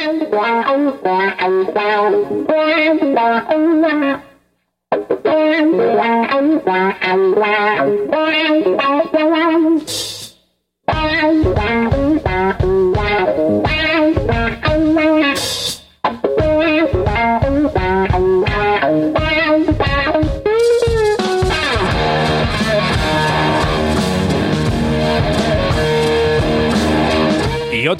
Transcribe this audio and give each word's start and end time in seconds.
quan 0.00 0.18
quà 0.30 0.62
ông 0.66 0.96
quà 1.02 1.34
ông 1.38 1.64
sao 1.74 2.10
quan 2.48 3.14
bà 3.14 3.42
ông 3.48 3.82
quan 5.24 5.78
là 5.78 6.26
ông 6.30 6.58
quà 6.64 6.92
ông 7.00 7.34
quà 7.34 7.76
quan 8.10 8.76
bao 8.76 9.04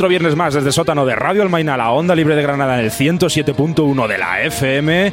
otro 0.00 0.08
viernes 0.08 0.34
más 0.34 0.54
desde 0.54 0.72
sótano 0.72 1.04
de 1.04 1.14
Radio 1.14 1.42
Almaina, 1.42 1.76
la 1.76 1.90
onda 1.90 2.14
libre 2.14 2.34
de 2.34 2.40
Granada 2.40 2.78
en 2.78 2.86
el 2.86 2.90
107.1 2.90 4.06
de 4.06 4.16
la 4.16 4.40
FM. 4.40 5.12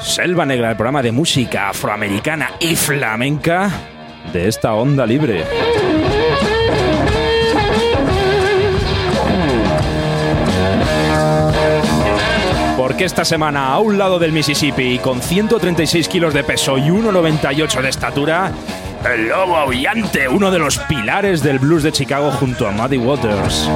Selva 0.00 0.46
Negra, 0.46 0.70
el 0.70 0.76
programa 0.76 1.02
de 1.02 1.12
música 1.12 1.68
afroamericana 1.68 2.52
y 2.58 2.74
flamenca 2.74 3.70
de 4.32 4.48
esta 4.48 4.72
onda 4.72 5.04
libre. 5.04 5.44
Porque 12.78 13.04
esta 13.04 13.26
semana, 13.26 13.66
a 13.66 13.78
un 13.78 13.98
lado 13.98 14.18
del 14.18 14.32
Mississippi, 14.32 15.00
con 15.00 15.20
136 15.20 16.08
kilos 16.08 16.32
de 16.32 16.44
peso 16.44 16.78
y 16.78 16.88
1,98 16.88 17.82
de 17.82 17.88
estatura, 17.90 18.52
el 19.14 19.28
lobo 19.28 19.56
aullante, 19.56 20.28
uno 20.28 20.50
de 20.50 20.58
los 20.58 20.78
pilares 20.78 21.42
del 21.42 21.58
blues 21.58 21.82
de 21.82 21.92
Chicago 21.92 22.30
junto 22.30 22.66
a 22.66 22.70
Muddy 22.70 22.98
Waters. 22.98 23.68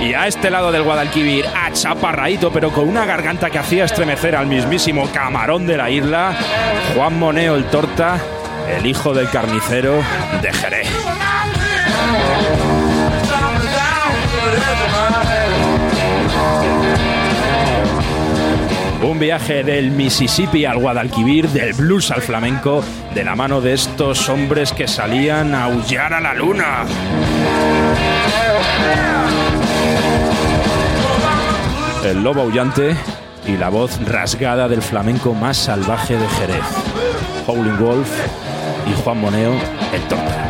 Y 0.00 0.14
a 0.14 0.26
este 0.26 0.50
lado 0.50 0.72
del 0.72 0.82
Guadalquivir, 0.82 1.46
achaparraíto, 1.46 2.52
pero 2.52 2.70
con 2.70 2.88
una 2.88 3.04
garganta 3.04 3.50
que 3.50 3.58
hacía 3.58 3.84
estremecer 3.84 4.36
al 4.36 4.46
mismísimo 4.46 5.10
camarón 5.12 5.66
de 5.66 5.76
la 5.76 5.90
isla, 5.90 6.36
Juan 6.94 7.18
Moneo 7.18 7.54
el 7.56 7.64
Torta, 7.66 8.18
el 8.68 8.86
hijo 8.86 9.14
del 9.14 9.30
carnicero 9.30 10.02
de 10.42 10.52
Jerez. 10.52 11.29
Un 19.02 19.18
viaje 19.18 19.64
del 19.64 19.90
Mississippi 19.90 20.66
al 20.66 20.78
Guadalquivir, 20.78 21.48
del 21.48 21.72
blues 21.72 22.10
al 22.10 22.20
flamenco, 22.20 22.84
de 23.14 23.24
la 23.24 23.34
mano 23.34 23.62
de 23.62 23.72
estos 23.72 24.28
hombres 24.28 24.72
que 24.72 24.86
salían 24.86 25.54
a 25.54 25.64
aullar 25.64 26.12
a 26.12 26.20
la 26.20 26.34
luna. 26.34 26.84
El 32.04 32.22
lobo 32.22 32.42
aullante 32.42 32.94
y 33.46 33.56
la 33.56 33.70
voz 33.70 33.98
rasgada 34.06 34.68
del 34.68 34.82
flamenco 34.82 35.32
más 35.32 35.56
salvaje 35.56 36.16
de 36.18 36.28
Jerez. 36.28 36.64
Howling 37.46 37.78
Wolf 37.78 38.10
y 38.86 39.02
Juan 39.02 39.18
Moneo, 39.18 39.54
el 39.94 40.02
torta. 40.08 40.49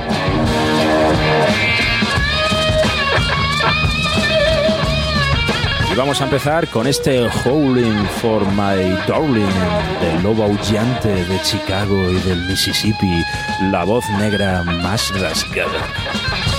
Y 5.92 5.96
vamos 5.96 6.20
a 6.20 6.24
empezar 6.24 6.68
con 6.68 6.86
este 6.86 7.28
Howling 7.44 8.04
for 8.20 8.46
My 8.52 8.96
Darling 9.08 9.44
del 10.00 10.22
lobo 10.22 10.44
aullante 10.44 11.08
de 11.08 11.42
Chicago 11.42 12.10
y 12.10 12.20
del 12.20 12.46
Mississippi, 12.46 13.24
la 13.72 13.84
voz 13.84 14.04
negra 14.18 14.62
más 14.62 15.12
rasgada. 15.18 16.49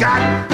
Got 0.00 0.49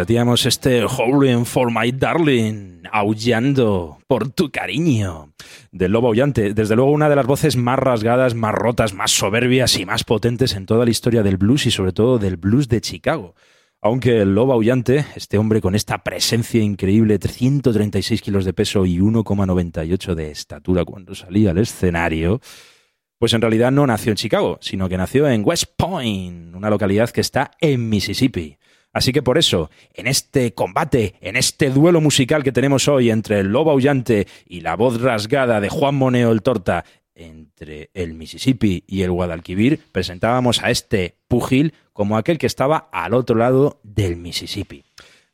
Sentíamos 0.00 0.46
este 0.46 0.82
Howling 0.86 1.44
for 1.44 1.70
My 1.70 1.92
Darling, 1.92 2.84
aullando 2.90 3.98
por 4.06 4.30
tu 4.30 4.50
cariño, 4.50 5.34
del 5.72 5.92
lobo 5.92 6.08
aullante. 6.08 6.54
Desde 6.54 6.74
luego 6.74 6.90
una 6.90 7.10
de 7.10 7.16
las 7.16 7.26
voces 7.26 7.56
más 7.56 7.78
rasgadas, 7.78 8.34
más 8.34 8.54
rotas, 8.54 8.94
más 8.94 9.10
soberbias 9.10 9.78
y 9.78 9.84
más 9.84 10.04
potentes 10.04 10.54
en 10.54 10.64
toda 10.64 10.86
la 10.86 10.90
historia 10.90 11.22
del 11.22 11.36
blues 11.36 11.66
y 11.66 11.70
sobre 11.70 11.92
todo 11.92 12.18
del 12.18 12.38
blues 12.38 12.66
de 12.68 12.80
Chicago. 12.80 13.34
Aunque 13.82 14.22
el 14.22 14.34
lobo 14.34 14.54
aullante, 14.54 15.04
este 15.16 15.36
hombre 15.36 15.60
con 15.60 15.74
esta 15.74 16.02
presencia 16.02 16.62
increíble, 16.62 17.18
136 17.18 18.22
kilos 18.22 18.46
de 18.46 18.54
peso 18.54 18.86
y 18.86 19.00
1,98 19.00 20.14
de 20.14 20.30
estatura 20.30 20.86
cuando 20.86 21.14
salía 21.14 21.50
al 21.50 21.58
escenario, 21.58 22.40
pues 23.18 23.34
en 23.34 23.42
realidad 23.42 23.70
no 23.70 23.86
nació 23.86 24.12
en 24.12 24.16
Chicago, 24.16 24.56
sino 24.62 24.88
que 24.88 24.96
nació 24.96 25.28
en 25.28 25.42
West 25.44 25.74
Point, 25.76 26.54
una 26.54 26.70
localidad 26.70 27.10
que 27.10 27.20
está 27.20 27.50
en 27.60 27.90
Mississippi. 27.90 28.56
Así 28.92 29.12
que 29.12 29.22
por 29.22 29.38
eso, 29.38 29.70
en 29.94 30.06
este 30.06 30.52
combate, 30.52 31.14
en 31.20 31.36
este 31.36 31.70
duelo 31.70 32.00
musical 32.00 32.42
que 32.42 32.52
tenemos 32.52 32.88
hoy 32.88 33.10
entre 33.10 33.40
el 33.40 33.48
lobo 33.48 33.70
aullante 33.70 34.26
y 34.46 34.60
la 34.60 34.74
voz 34.74 35.00
rasgada 35.00 35.60
de 35.60 35.68
Juan 35.68 35.94
Moneo 35.94 36.32
el 36.32 36.42
Torta, 36.42 36.84
entre 37.14 37.90
el 37.94 38.14
Mississippi 38.14 38.84
y 38.86 39.02
el 39.02 39.10
Guadalquivir, 39.10 39.80
presentábamos 39.92 40.62
a 40.62 40.70
este 40.70 41.16
púgil 41.28 41.74
como 41.92 42.16
aquel 42.16 42.38
que 42.38 42.46
estaba 42.46 42.88
al 42.92 43.14
otro 43.14 43.36
lado 43.36 43.80
del 43.82 44.16
Mississippi. 44.16 44.84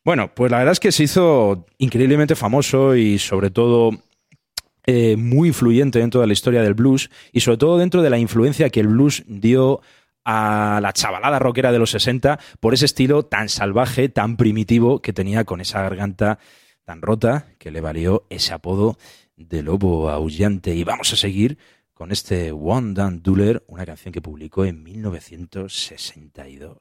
Bueno, 0.05 0.33
pues 0.35 0.51
la 0.51 0.59
verdad 0.59 0.73
es 0.73 0.81
que 0.81 0.93
se 0.93 1.05
hizo 1.05 1.67
increíblemente 1.79 2.35
famoso 2.35 2.95
y 2.97 3.19
sobre 3.19 3.51
todo 3.51 3.91
eh, 4.87 5.17
muy 5.17 5.49
influyente 5.49 5.99
dentro 5.99 6.21
de 6.21 6.27
la 6.27 6.33
historia 6.33 6.63
del 6.63 6.75
blues 6.75 7.11
y 7.33 7.41
sobre 7.41 7.59
todo 7.59 7.79
dentro 7.79 8.03
de 8.03 8.11
la 8.11 8.19
influencia 8.19 8.71
que 8.71 8.81
el 8.81 8.89
blues 8.89 9.25
dio 9.27 9.81
a 10.27 10.81
la 10.83 10.93
chavalada 10.93 11.39
rockera 11.39 11.71
de 11.71 11.79
los 11.79 11.93
60 11.93 12.41
por 12.59 12.75
ese 12.75 12.85
estilo 12.85 13.25
tan 13.25 13.49
salvaje, 13.49 14.09
tan 14.09 14.37
primitivo 14.37 15.01
que 15.01 15.13
tenía 15.13 15.45
con 15.45 15.61
esa 15.61 15.81
garganta 15.83 16.41
tan 16.85 17.01
rota 17.01 17.47
que 17.59 17.71
le 17.71 17.81
valió 17.81 18.27
ese 18.29 18.53
apodo 18.53 18.99
de 19.37 19.63
lobo 19.63 20.11
aullante. 20.11 20.75
Y 20.75 20.83
vamos 20.83 21.13
a 21.13 21.17
seguir 21.17 21.59
con 21.95 22.11
este 22.11 22.51
One 22.51 22.95
Dan 22.95 23.23
Duller, 23.23 23.63
una 23.69 23.87
canción 23.87 24.13
que 24.13 24.21
publicó 24.21 24.65
en 24.65 24.83
1962. 24.83 26.79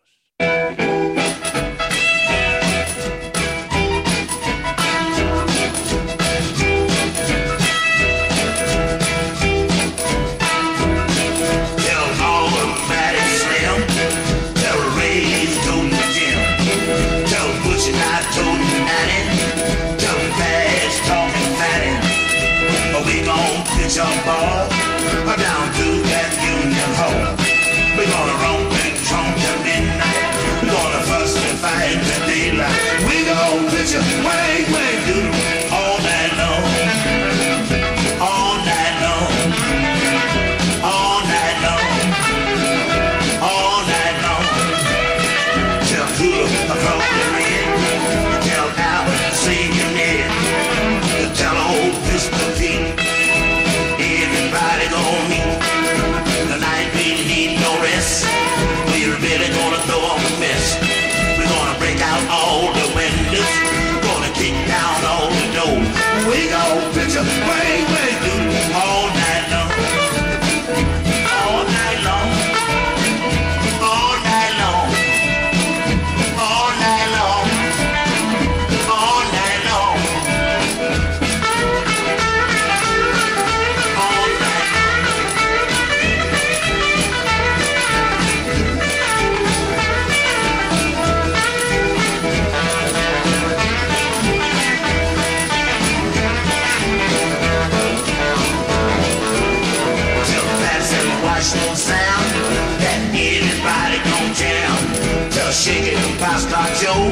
Shaking 105.65 105.97
Pastor 106.21 106.61
Joe, 106.77 107.09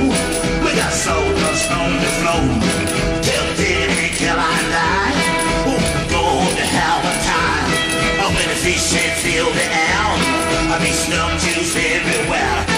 we 0.64 0.70
got 0.78 0.94
soul 0.94 1.28
dust 1.42 1.72
on 1.72 1.92
the 2.04 2.12
floor. 2.22 2.46
Till 3.26 3.48
Diddy 3.58 4.14
till 4.14 4.38
I 4.38 4.58
die, 4.78 5.14
ooh, 5.70 5.82
going 6.14 6.56
to 6.62 6.68
have 6.78 7.02
a 7.02 7.16
time. 7.34 7.70
Up 8.26 8.36
in 8.44 8.50
the 8.54 8.60
fish 8.62 8.94
and 8.94 9.14
feel 9.24 9.50
the 9.50 9.66
air, 9.90 10.06
I 10.70 10.78
be 10.84 10.92
snub 10.92 11.32
juice 11.40 11.76
everywhere. 11.76 12.73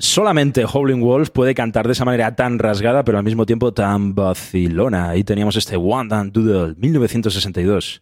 Solamente 0.00 0.64
Howling 0.64 1.00
Wolf 1.00 1.30
puede 1.30 1.54
cantar 1.54 1.86
de 1.86 1.92
esa 1.92 2.04
manera 2.04 2.34
tan 2.34 2.58
rasgada, 2.58 3.04
pero 3.04 3.18
al 3.18 3.24
mismo 3.24 3.46
tiempo 3.46 3.72
tan 3.72 4.14
vacilona. 4.14 5.10
Ahí 5.10 5.22
teníamos 5.22 5.56
este 5.56 5.76
One 5.76 6.08
Dan 6.08 6.32
Doodle, 6.32 6.74
1962. 6.78 8.00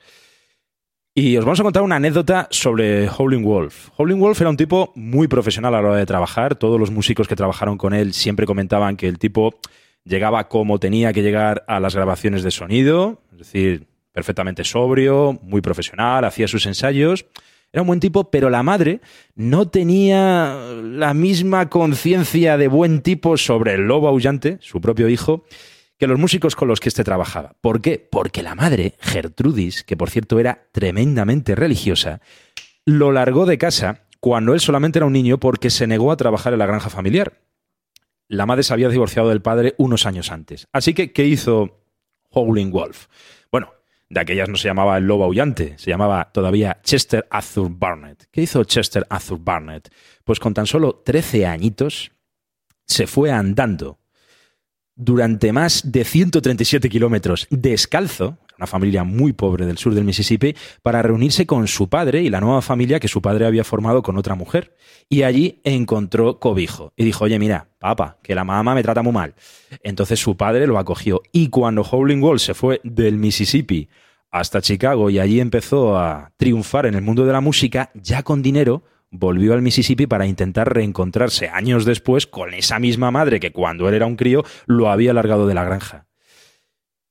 Y 1.13 1.37
os 1.37 1.45
vamos 1.45 1.59
a 1.59 1.65
contar 1.65 1.83
una 1.83 1.97
anécdota 1.97 2.47
sobre 2.51 3.09
Howling 3.09 3.43
Wolf. 3.43 3.89
Howling 3.97 4.21
Wolf 4.21 4.41
era 4.41 4.51
un 4.51 4.57
tipo 4.57 4.93
muy 4.95 5.27
profesional 5.27 5.75
a 5.75 5.83
la 5.83 5.89
hora 5.89 5.99
de 5.99 6.07
trabajar. 6.07 6.55
Todos 6.55 6.79
los 6.79 6.93
músicos 6.93 7.27
que 7.27 7.35
trabajaron 7.35 7.77
con 7.77 7.93
él 7.93 8.15
siempre 8.15 8.47
comentaban 8.47 8.97
que 8.97 9.09
el 9.09 9.19
tipo 9.19 9.59
llegaba 10.05 10.49
como 10.49 10.79
tenía 10.79 11.13
que 11.13 11.23
llegar 11.23 11.65
a 11.67 11.81
las 11.81 11.97
grabaciones 11.97 12.43
de 12.45 12.53
sonido, 12.53 13.21
es 13.33 13.39
decir, 13.39 13.89
perfectamente 14.13 14.65
sobrio, 14.65 15.39
muy 15.43 15.61
profesional, 15.61 16.25
hacía 16.25 16.47
sus 16.47 16.67
ensayos. 16.67 17.27
Era 17.73 17.83
un 17.83 17.87
buen 17.87 18.01
tipo, 18.01 18.31
pero 18.31 18.51
la 18.51 18.63
madre 18.63 19.01
no 19.35 19.69
tenía 19.69 20.57
la 20.83 21.15
misma 21.15 21.69
conciencia 21.71 22.57
de 22.57 22.69
buen 22.69 23.01
tipo 23.03 23.37
sobre 23.37 23.75
el 23.75 23.83
lobo 23.83 24.09
aullante, 24.09 24.59
su 24.61 24.81
propio 24.81 25.09
hijo, 25.09 25.45
que 25.97 26.09
los 26.09 26.19
músicos 26.19 26.57
con 26.57 26.67
los 26.67 26.81
que 26.81 26.89
éste 26.89 27.05
trabajaba. 27.05 27.55
¿Por 27.61 27.81
qué? 27.81 27.99
Porque 28.11 28.43
la 28.43 28.55
madre, 28.55 28.95
Gertrudis, 29.01 29.85
que 29.85 29.97
por 29.97 30.11
cierto 30.11 30.41
era 30.41 30.67
tremendamente 30.73 31.55
religiosa, 31.55 32.21
lo 32.87 33.13
largó 33.13 33.47
de 33.47 33.59
casa 33.59 34.07
cuando 34.19 34.55
él 34.55 34.61
solamente 34.61 34.99
era 34.99 35.07
un 35.07 35.13
niño 35.13 35.39
porque 35.39 35.71
se 35.71 35.87
negó 35.87 36.11
a 36.11 36.17
trabajar 36.17 36.53
en 36.53 36.59
la 36.59 36.67
granja 36.67 36.91
familiar. 36.91 37.41
La 38.29 38.47
madre 38.47 38.63
se 38.63 38.73
había 38.73 38.89
divorciado 38.89 39.29
del 39.29 39.43
padre 39.43 39.75
unos 39.79 40.07
años 40.07 40.33
antes. 40.33 40.67
Así 40.73 40.95
que, 40.95 41.13
¿qué 41.13 41.27
hizo 41.27 41.83
Howling 42.31 42.71
Wolf? 42.71 43.07
De 44.11 44.19
aquellas 44.19 44.49
no 44.49 44.57
se 44.57 44.67
llamaba 44.67 44.99
el 44.99 45.05
lobo 45.05 45.25
aullante, 45.25 45.79
se 45.79 45.89
llamaba 45.89 46.33
todavía 46.33 46.81
Chester 46.83 47.29
Arthur 47.31 47.71
Barnett. 47.71 48.27
¿Qué 48.33 48.43
hizo 48.43 48.65
Chester 48.65 49.07
Arthur 49.09 49.39
Barnett? 49.39 49.89
Pues 50.25 50.41
con 50.41 50.53
tan 50.53 50.67
solo 50.67 51.01
13 51.05 51.47
añitos 51.47 52.11
se 52.89 53.07
fue 53.07 53.31
andando 53.31 54.01
durante 54.97 55.53
más 55.53 55.93
de 55.93 56.05
137 56.05 56.89
kilómetros 56.91 57.47
descalzo, 57.51 58.39
una 58.61 58.67
familia 58.67 59.05
muy 59.05 59.33
pobre 59.33 59.65
del 59.65 59.79
sur 59.79 59.95
del 59.95 60.05
Mississippi, 60.05 60.55
para 60.83 61.01
reunirse 61.01 61.47
con 61.47 61.67
su 61.67 61.89
padre 61.89 62.23
y 62.23 62.29
la 62.29 62.43
nueva 62.43 62.61
familia 62.61 63.01
que 63.01 63.09
su 63.09 63.23
padre 63.23 63.47
había 63.47 63.65
formado 63.65 64.03
con 64.03 64.19
otra 64.19 64.35
mujer. 64.35 64.77
Y 65.09 65.23
allí 65.23 65.61
encontró 65.65 66.39
cobijo 66.39 66.93
y 66.95 67.05
dijo, 67.05 67.25
oye, 67.25 67.39
mira, 67.39 67.69
papá, 67.79 68.19
que 68.23 68.35
la 68.35 68.45
mamá 68.45 68.75
me 68.75 68.83
trata 68.83 69.03
muy 69.03 69.15
mal. 69.15 69.35
Entonces 69.83 70.21
su 70.21 70.37
padre 70.37 70.67
lo 70.67 70.79
acogió 70.79 71.23
y 71.33 71.49
cuando 71.49 71.83
Howling 71.83 72.21
Wolf 72.21 72.43
se 72.43 72.53
fue 72.53 72.83
del 72.85 73.17
Mississippi 73.17 73.89
hasta 74.31 74.61
Chicago 74.61 75.09
y 75.09 75.19
allí 75.19 75.41
empezó 75.41 75.99
a 75.99 76.33
triunfar 76.37 76.85
en 76.85 76.97
el 76.97 77.03
mundo 77.03 77.25
de 77.25 77.33
la 77.33 77.41
música, 77.41 77.91
ya 77.95 78.23
con 78.23 78.43
dinero, 78.43 78.85
volvió 79.11 79.55
al 79.55 79.63
Mississippi 79.63 80.07
para 80.07 80.27
intentar 80.27 80.73
reencontrarse 80.73 81.49
años 81.49 81.87
después 81.87 82.27
con 82.27 82.53
esa 82.53 82.79
misma 82.79 83.11
madre 83.11 83.41
que 83.41 83.53
cuando 83.53 83.89
él 83.89 83.95
era 83.95 84.07
un 84.07 84.17
crío 84.17 84.45
lo 84.67 84.91
había 84.91 85.15
largado 85.15 85.47
de 85.47 85.55
la 85.55 85.65
granja. 85.65 86.10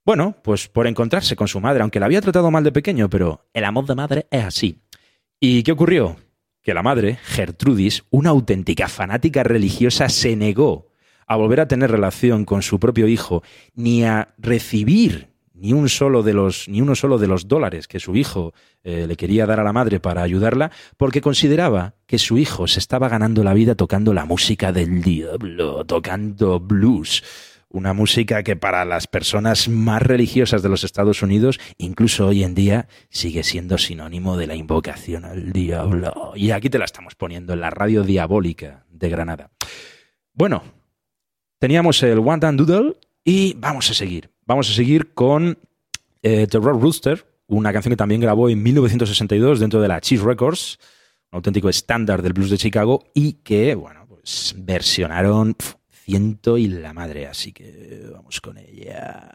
Bueno, 0.10 0.36
pues 0.42 0.68
por 0.68 0.88
encontrarse 0.88 1.36
con 1.36 1.48
su 1.48 1.60
madre, 1.60 1.84
aunque 1.84 2.00
la 2.00 2.08
había 2.08 2.20
tratado 2.20 2.50
mal 2.50 2.64
de 2.64 2.72
pequeño, 2.72 3.12
pero 3.12 3.46
el 3.54 3.64
amor 3.64 3.86
de 3.86 3.94
madre 3.94 4.26
es 4.32 4.44
así. 4.44 4.80
¿Y 5.40 5.62
qué 5.62 5.72
ocurrió? 5.72 6.16
Que 6.64 6.74
la 6.74 6.82
madre, 6.82 7.20
Gertrudis, 7.22 8.06
una 8.10 8.32
auténtica 8.32 8.88
fanática 8.88 9.44
religiosa, 9.44 10.10
se 10.10 10.36
negó 10.36 10.88
a 11.28 11.36
volver 11.36 11.60
a 11.60 11.68
tener 11.68 11.92
relación 11.92 12.44
con 12.44 12.64
su 12.64 12.80
propio 12.80 13.08
hijo, 13.08 13.44
ni 13.76 14.04
a 14.04 14.34
recibir 14.40 15.30
ni 15.54 15.74
un 15.74 15.90
solo 15.90 16.24
de 16.24 16.34
los, 16.34 16.68
ni 16.68 16.82
uno 16.82 16.96
solo 16.96 17.20
de 17.20 17.28
los 17.28 17.48
dólares 17.48 17.88
que 17.88 18.00
su 18.00 18.16
hijo 18.16 18.54
eh, 18.84 19.06
le 19.08 19.16
quería 19.16 19.46
dar 19.46 19.60
a 19.60 19.64
la 19.64 19.74
madre 19.74 20.00
para 20.00 20.24
ayudarla, 20.24 20.72
porque 20.98 21.22
consideraba 21.22 21.94
que 22.08 22.18
su 22.18 22.40
hijo 22.40 22.68
se 22.68 22.80
estaba 22.80 23.10
ganando 23.10 23.44
la 23.44 23.54
vida 23.54 23.76
tocando 23.76 24.16
la 24.16 24.26
música 24.26 24.72
del 24.72 25.04
diablo, 25.04 25.86
tocando 25.86 26.60
blues. 26.60 27.22
Una 27.72 27.94
música 27.94 28.42
que 28.42 28.56
para 28.56 28.84
las 28.84 29.06
personas 29.06 29.70
más 29.70 30.02
religiosas 30.02 30.64
de 30.64 30.70
los 30.70 30.84
Estados 30.84 31.22
Unidos, 31.22 31.60
incluso 31.78 32.26
hoy 32.26 32.44
en 32.44 32.56
día, 32.56 32.88
sigue 33.12 33.44
siendo 33.44 33.78
sinónimo 33.78 34.38
de 34.38 34.48
la 34.48 34.56
invocación 34.56 35.24
al 35.24 35.52
diablo. 35.54 36.34
Y 36.36 36.50
aquí 36.50 36.72
te 36.72 36.80
la 36.80 36.86
estamos 36.86 37.14
poniendo 37.14 37.54
en 37.54 37.62
la 37.62 37.70
radio 37.70 38.02
diabólica 38.02 38.86
de 38.90 39.10
Granada. 39.10 39.52
Bueno, 40.34 40.64
teníamos 41.60 42.02
el 42.02 42.18
One 42.18 42.40
Dan 42.40 42.58
Doodle 42.58 42.96
y 43.24 43.54
vamos 43.54 43.92
a 43.92 43.94
seguir. 43.94 44.32
Vamos 44.48 44.68
a 44.72 44.74
seguir 44.74 45.14
con 45.14 45.60
eh, 46.24 46.48
The 46.48 46.58
Rock 46.58 46.82
Rooster, 46.82 47.26
una 47.46 47.72
canción 47.72 47.92
que 47.92 47.98
también 47.98 48.22
grabó 48.22 48.50
en 48.50 48.64
1962 48.64 49.60
dentro 49.60 49.80
de 49.80 49.88
la 49.88 50.02
Cheese 50.02 50.24
Records, 50.24 50.80
un 51.32 51.38
auténtico 51.38 51.70
estándar 51.70 52.24
del 52.24 52.34
blues 52.34 52.50
de 52.50 52.58
Chicago 52.58 53.04
y 53.14 53.34
que, 53.34 53.76
bueno, 53.76 54.08
pues 54.08 54.56
versionaron 54.58 55.56
y 56.58 56.68
la 56.68 56.92
madre, 56.94 57.28
así 57.28 57.54
que 57.54 58.10
vamos 58.12 58.42
con 58.42 58.58
ella. 58.58 59.30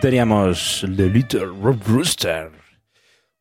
Teníamos 0.00 0.86
The 0.96 1.10
Little 1.10 1.46
Rock 1.62 1.86
Rooster, 1.86 2.50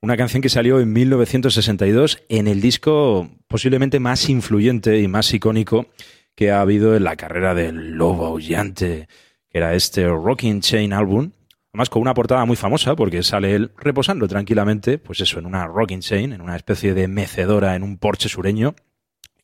una 0.02 0.18
canción 0.18 0.42
que 0.42 0.50
salió 0.50 0.82
en 0.82 0.92
1962 0.92 2.22
en 2.28 2.48
el 2.48 2.60
disco 2.60 3.30
posiblemente 3.48 4.02
más 4.02 4.28
influyente 4.30 5.00
y 5.00 5.08
más 5.08 5.34
icónico 5.34 5.88
que 6.36 6.52
ha 6.52 6.60
habido 6.60 6.98
en 6.98 7.06
la 7.06 7.16
carrera 7.16 7.54
del 7.56 7.92
Lobo 7.92 8.26
Aullante, 8.26 9.08
que 9.50 9.58
era 9.58 9.74
este 9.74 10.06
Rocking 10.08 10.60
Chain 10.60 10.92
Album, 10.92 11.32
además 11.72 11.90
con 11.90 12.02
una 12.02 12.14
portada 12.14 12.44
muy 12.44 12.58
famosa 12.58 12.94
porque 12.96 13.24
sale 13.24 13.56
él 13.56 13.72
reposando 13.78 14.28
tranquilamente, 14.28 14.98
pues 14.98 15.22
eso, 15.22 15.40
en 15.40 15.46
una 15.46 15.66
Rocking 15.66 16.02
Chain, 16.02 16.34
en 16.34 16.42
una 16.42 16.58
especie 16.58 16.94
de 16.94 17.08
mecedora 17.08 17.76
en 17.76 17.84
un 17.84 17.98
porche 17.98 18.28
sureño, 18.28 18.76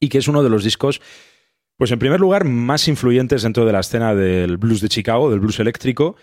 y 0.02 0.10
que 0.10 0.18
es 0.18 0.28
uno 0.28 0.44
de 0.44 0.50
los 0.50 0.66
discos 0.66 1.00
pues 1.78 1.92
en 1.92 2.00
primer 2.00 2.22
lugar, 2.22 2.46
más 2.46 2.88
influyentes 2.88 3.44
dentro 3.44 3.66
de 3.66 3.74
la 3.74 3.82
escena 3.82 4.16
del 4.16 4.58
blues 4.58 4.80
de 4.80 4.88
Chicago, 4.88 5.30
del 5.30 5.42
blues 5.42 5.60
eléctrico, 5.60 6.16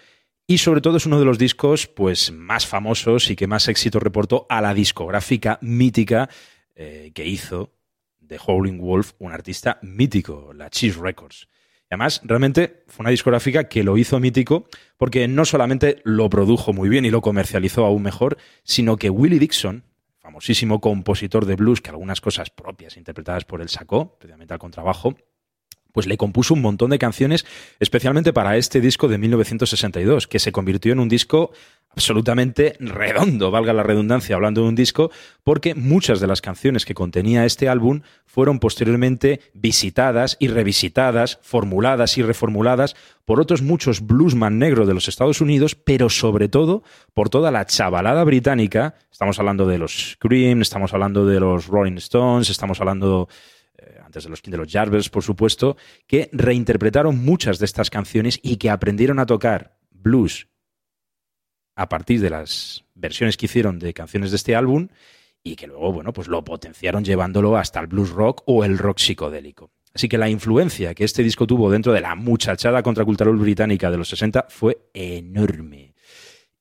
y 0.52 0.58
sobre 0.58 0.82
todo 0.82 0.98
es 0.98 1.06
uno 1.06 1.18
de 1.18 1.24
los 1.24 1.38
discos 1.38 1.86
pues, 1.86 2.30
más 2.30 2.66
famosos 2.66 3.30
y 3.30 3.36
que 3.36 3.46
más 3.46 3.68
éxito 3.68 3.98
reportó 3.98 4.44
a 4.50 4.60
la 4.60 4.74
discográfica 4.74 5.58
mítica 5.62 6.28
eh, 6.74 7.10
que 7.14 7.26
hizo 7.26 7.72
de 8.20 8.38
Howling 8.46 8.78
Wolf, 8.78 9.12
un 9.18 9.32
artista 9.32 9.78
mítico, 9.80 10.52
la 10.52 10.68
Cheese 10.68 10.98
Records. 11.00 11.48
Y 11.84 11.94
además, 11.94 12.20
realmente 12.24 12.84
fue 12.86 13.04
una 13.04 13.10
discográfica 13.10 13.66
que 13.66 13.82
lo 13.82 13.96
hizo 13.96 14.20
mítico 14.20 14.66
porque 14.98 15.26
no 15.26 15.46
solamente 15.46 16.02
lo 16.04 16.28
produjo 16.28 16.74
muy 16.74 16.90
bien 16.90 17.06
y 17.06 17.10
lo 17.10 17.22
comercializó 17.22 17.86
aún 17.86 18.02
mejor, 18.02 18.36
sino 18.62 18.98
que 18.98 19.08
Willie 19.08 19.38
Dixon, 19.38 19.84
famosísimo 20.18 20.82
compositor 20.82 21.46
de 21.46 21.56
blues, 21.56 21.80
que 21.80 21.88
algunas 21.88 22.20
cosas 22.20 22.50
propias 22.50 22.98
interpretadas 22.98 23.46
por 23.46 23.62
él 23.62 23.70
sacó, 23.70 24.10
especialmente 24.18 24.52
al 24.52 24.60
contrabajo, 24.60 25.16
pues 25.92 26.06
le 26.06 26.16
compuso 26.16 26.54
un 26.54 26.62
montón 26.62 26.90
de 26.90 26.98
canciones, 26.98 27.46
especialmente 27.78 28.32
para 28.32 28.56
este 28.56 28.80
disco 28.80 29.08
de 29.08 29.18
1962, 29.18 30.26
que 30.26 30.38
se 30.38 30.52
convirtió 30.52 30.92
en 30.92 31.00
un 31.00 31.08
disco 31.08 31.52
absolutamente 31.94 32.76
redondo, 32.80 33.50
valga 33.50 33.72
la 33.72 33.82
redundancia, 33.82 34.34
hablando 34.34 34.62
de 34.62 34.68
un 34.68 34.74
disco, 34.74 35.10
porque 35.44 35.74
muchas 35.74 36.20
de 36.20 36.26
las 36.26 36.40
canciones 36.40 36.84
que 36.84 36.94
contenía 36.94 37.44
este 37.44 37.68
álbum 37.68 38.00
fueron 38.24 38.58
posteriormente 38.58 39.40
visitadas 39.52 40.36
y 40.40 40.48
revisitadas, 40.48 41.38
formuladas 41.42 42.16
y 42.16 42.22
reformuladas 42.22 42.96
por 43.24 43.40
otros 43.40 43.62
muchos 43.62 44.06
bluesman 44.06 44.58
negros 44.58 44.88
de 44.88 44.94
los 44.94 45.08
Estados 45.08 45.40
Unidos, 45.40 45.74
pero 45.74 46.08
sobre 46.08 46.48
todo 46.48 46.82
por 47.14 47.28
toda 47.28 47.50
la 47.50 47.66
chavalada 47.66 48.24
británica. 48.24 48.94
Estamos 49.10 49.38
hablando 49.38 49.66
de 49.66 49.78
los 49.78 50.16
Cream, 50.18 50.62
estamos 50.62 50.92
hablando 50.94 51.26
de 51.26 51.40
los 51.40 51.66
Rolling 51.66 51.98
Stones, 51.98 52.50
estamos 52.50 52.80
hablando 52.80 53.28
de 54.12 54.28
los, 54.28 54.42
de 54.42 54.56
los 54.56 54.70
Jarvers, 54.70 55.08
por 55.08 55.22
supuesto, 55.22 55.76
que 56.06 56.28
reinterpretaron 56.32 57.22
muchas 57.24 57.58
de 57.58 57.66
estas 57.66 57.90
canciones 57.90 58.38
y 58.42 58.56
que 58.56 58.70
aprendieron 58.70 59.18
a 59.18 59.26
tocar 59.26 59.78
blues 59.90 60.48
a 61.74 61.88
partir 61.88 62.20
de 62.20 62.30
las 62.30 62.84
versiones 62.94 63.36
que 63.36 63.46
hicieron 63.46 63.78
de 63.78 63.94
canciones 63.94 64.30
de 64.30 64.36
este 64.36 64.54
álbum 64.54 64.88
y 65.42 65.56
que 65.56 65.66
luego, 65.66 65.92
bueno, 65.92 66.12
pues 66.12 66.28
lo 66.28 66.44
potenciaron 66.44 67.04
llevándolo 67.04 67.56
hasta 67.56 67.80
el 67.80 67.86
blues 67.86 68.10
rock 68.10 68.42
o 68.46 68.64
el 68.64 68.78
rock 68.78 68.98
psicodélico. 68.98 69.70
Así 69.94 70.08
que 70.08 70.18
la 70.18 70.28
influencia 70.28 70.94
que 70.94 71.04
este 71.04 71.22
disco 71.22 71.46
tuvo 71.46 71.70
dentro 71.70 71.92
de 71.92 72.00
la 72.00 72.14
muchachada 72.14 72.82
contracultural 72.82 73.36
británica 73.36 73.90
de 73.90 73.98
los 73.98 74.08
60 74.08 74.46
fue 74.48 74.88
enorme. 74.94 75.94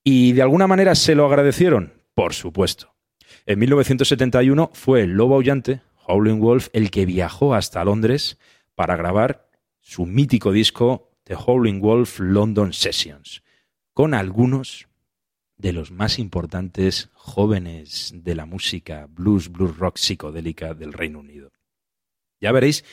¿Y 0.04 0.34
de 0.34 0.42
alguna 0.42 0.68
manera 0.68 0.96
se 0.96 1.16
lo 1.16 1.26
agradecieron? 1.26 1.94
Por 2.14 2.34
supuesto. 2.34 2.94
En 3.46 3.60
1971 3.60 4.72
fue 4.74 5.04
el 5.04 5.12
Lobo 5.12 5.36
Aullante, 5.36 5.82
Howling 6.12 6.40
Wolf 6.40 6.68
el 6.74 6.92
que 6.92 7.06
viajó 7.06 7.54
hasta 7.54 7.84
Londres 7.86 8.38
para 8.76 8.96
grabar 8.96 9.50
su 9.80 10.06
mítico 10.06 10.52
disco 10.52 11.10
The 11.24 11.36
Howling 11.36 11.80
Wolf 11.80 12.20
London 12.20 12.74
Sessions, 12.74 13.44
con 13.94 14.14
algunos 14.14 14.88
de 15.58 15.74
los 15.74 15.92
más 15.92 16.20
importantes 16.20 17.10
jóvenes 17.14 18.12
de 18.14 18.36
la 18.36 18.46
música 18.46 19.08
blues, 19.10 19.50
blues 19.50 19.78
rock 19.78 19.98
psicodélica 19.98 20.74
del 20.74 20.92
Reino 20.92 21.20
Unido. 21.20 21.52
Ya 22.42 22.52
veréis 22.52 22.84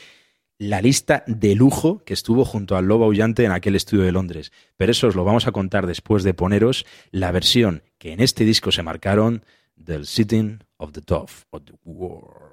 la 0.57 0.81
lista 0.81 1.23
de 1.25 1.55
lujo 1.55 2.03
que 2.05 2.13
estuvo 2.13 2.45
junto 2.45 2.77
al 2.77 2.85
Lobo 2.85 3.05
Aullante 3.05 3.43
en 3.43 3.51
aquel 3.51 3.75
estudio 3.75 4.03
de 4.03 4.11
Londres, 4.11 4.51
pero 4.77 4.91
eso 4.91 5.07
os 5.07 5.15
lo 5.15 5.23
vamos 5.23 5.47
a 5.47 5.51
contar 5.51 5.87
después 5.87 6.23
de 6.23 6.33
poneros 6.33 6.85
la 7.11 7.31
versión 7.31 7.83
que 7.97 8.13
en 8.13 8.19
este 8.19 8.45
disco 8.45 8.71
se 8.71 8.83
marcaron 8.83 9.43
del 9.75 10.05
Sitting 10.05 10.63
of 10.77 10.91
the 10.91 11.01
Top 11.01 11.29
of 11.49 11.63
the 11.65 11.73
World. 11.83 12.48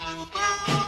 I'm 0.00 0.20
a. 0.20 0.87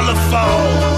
waterfall. 0.00 0.89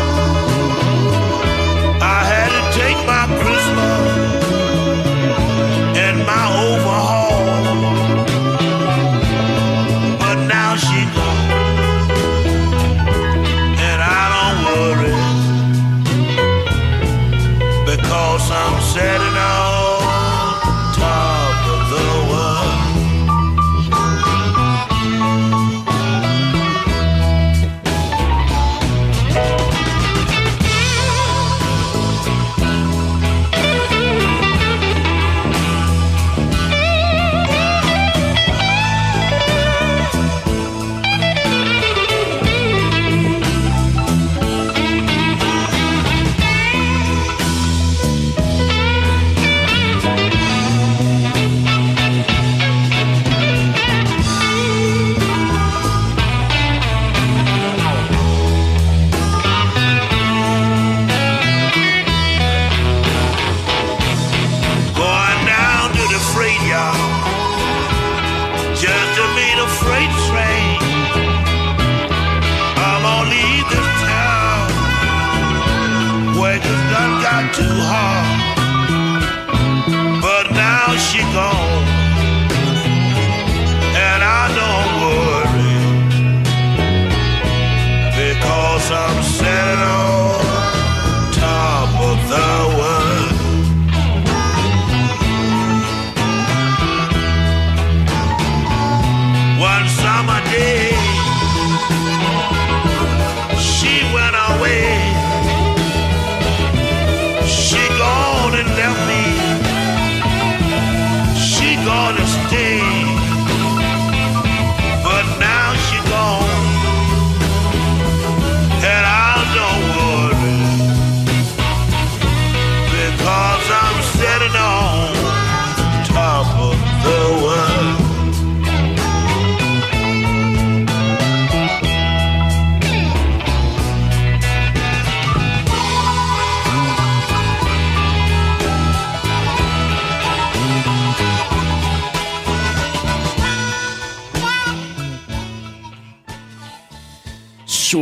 day. 112.53 112.82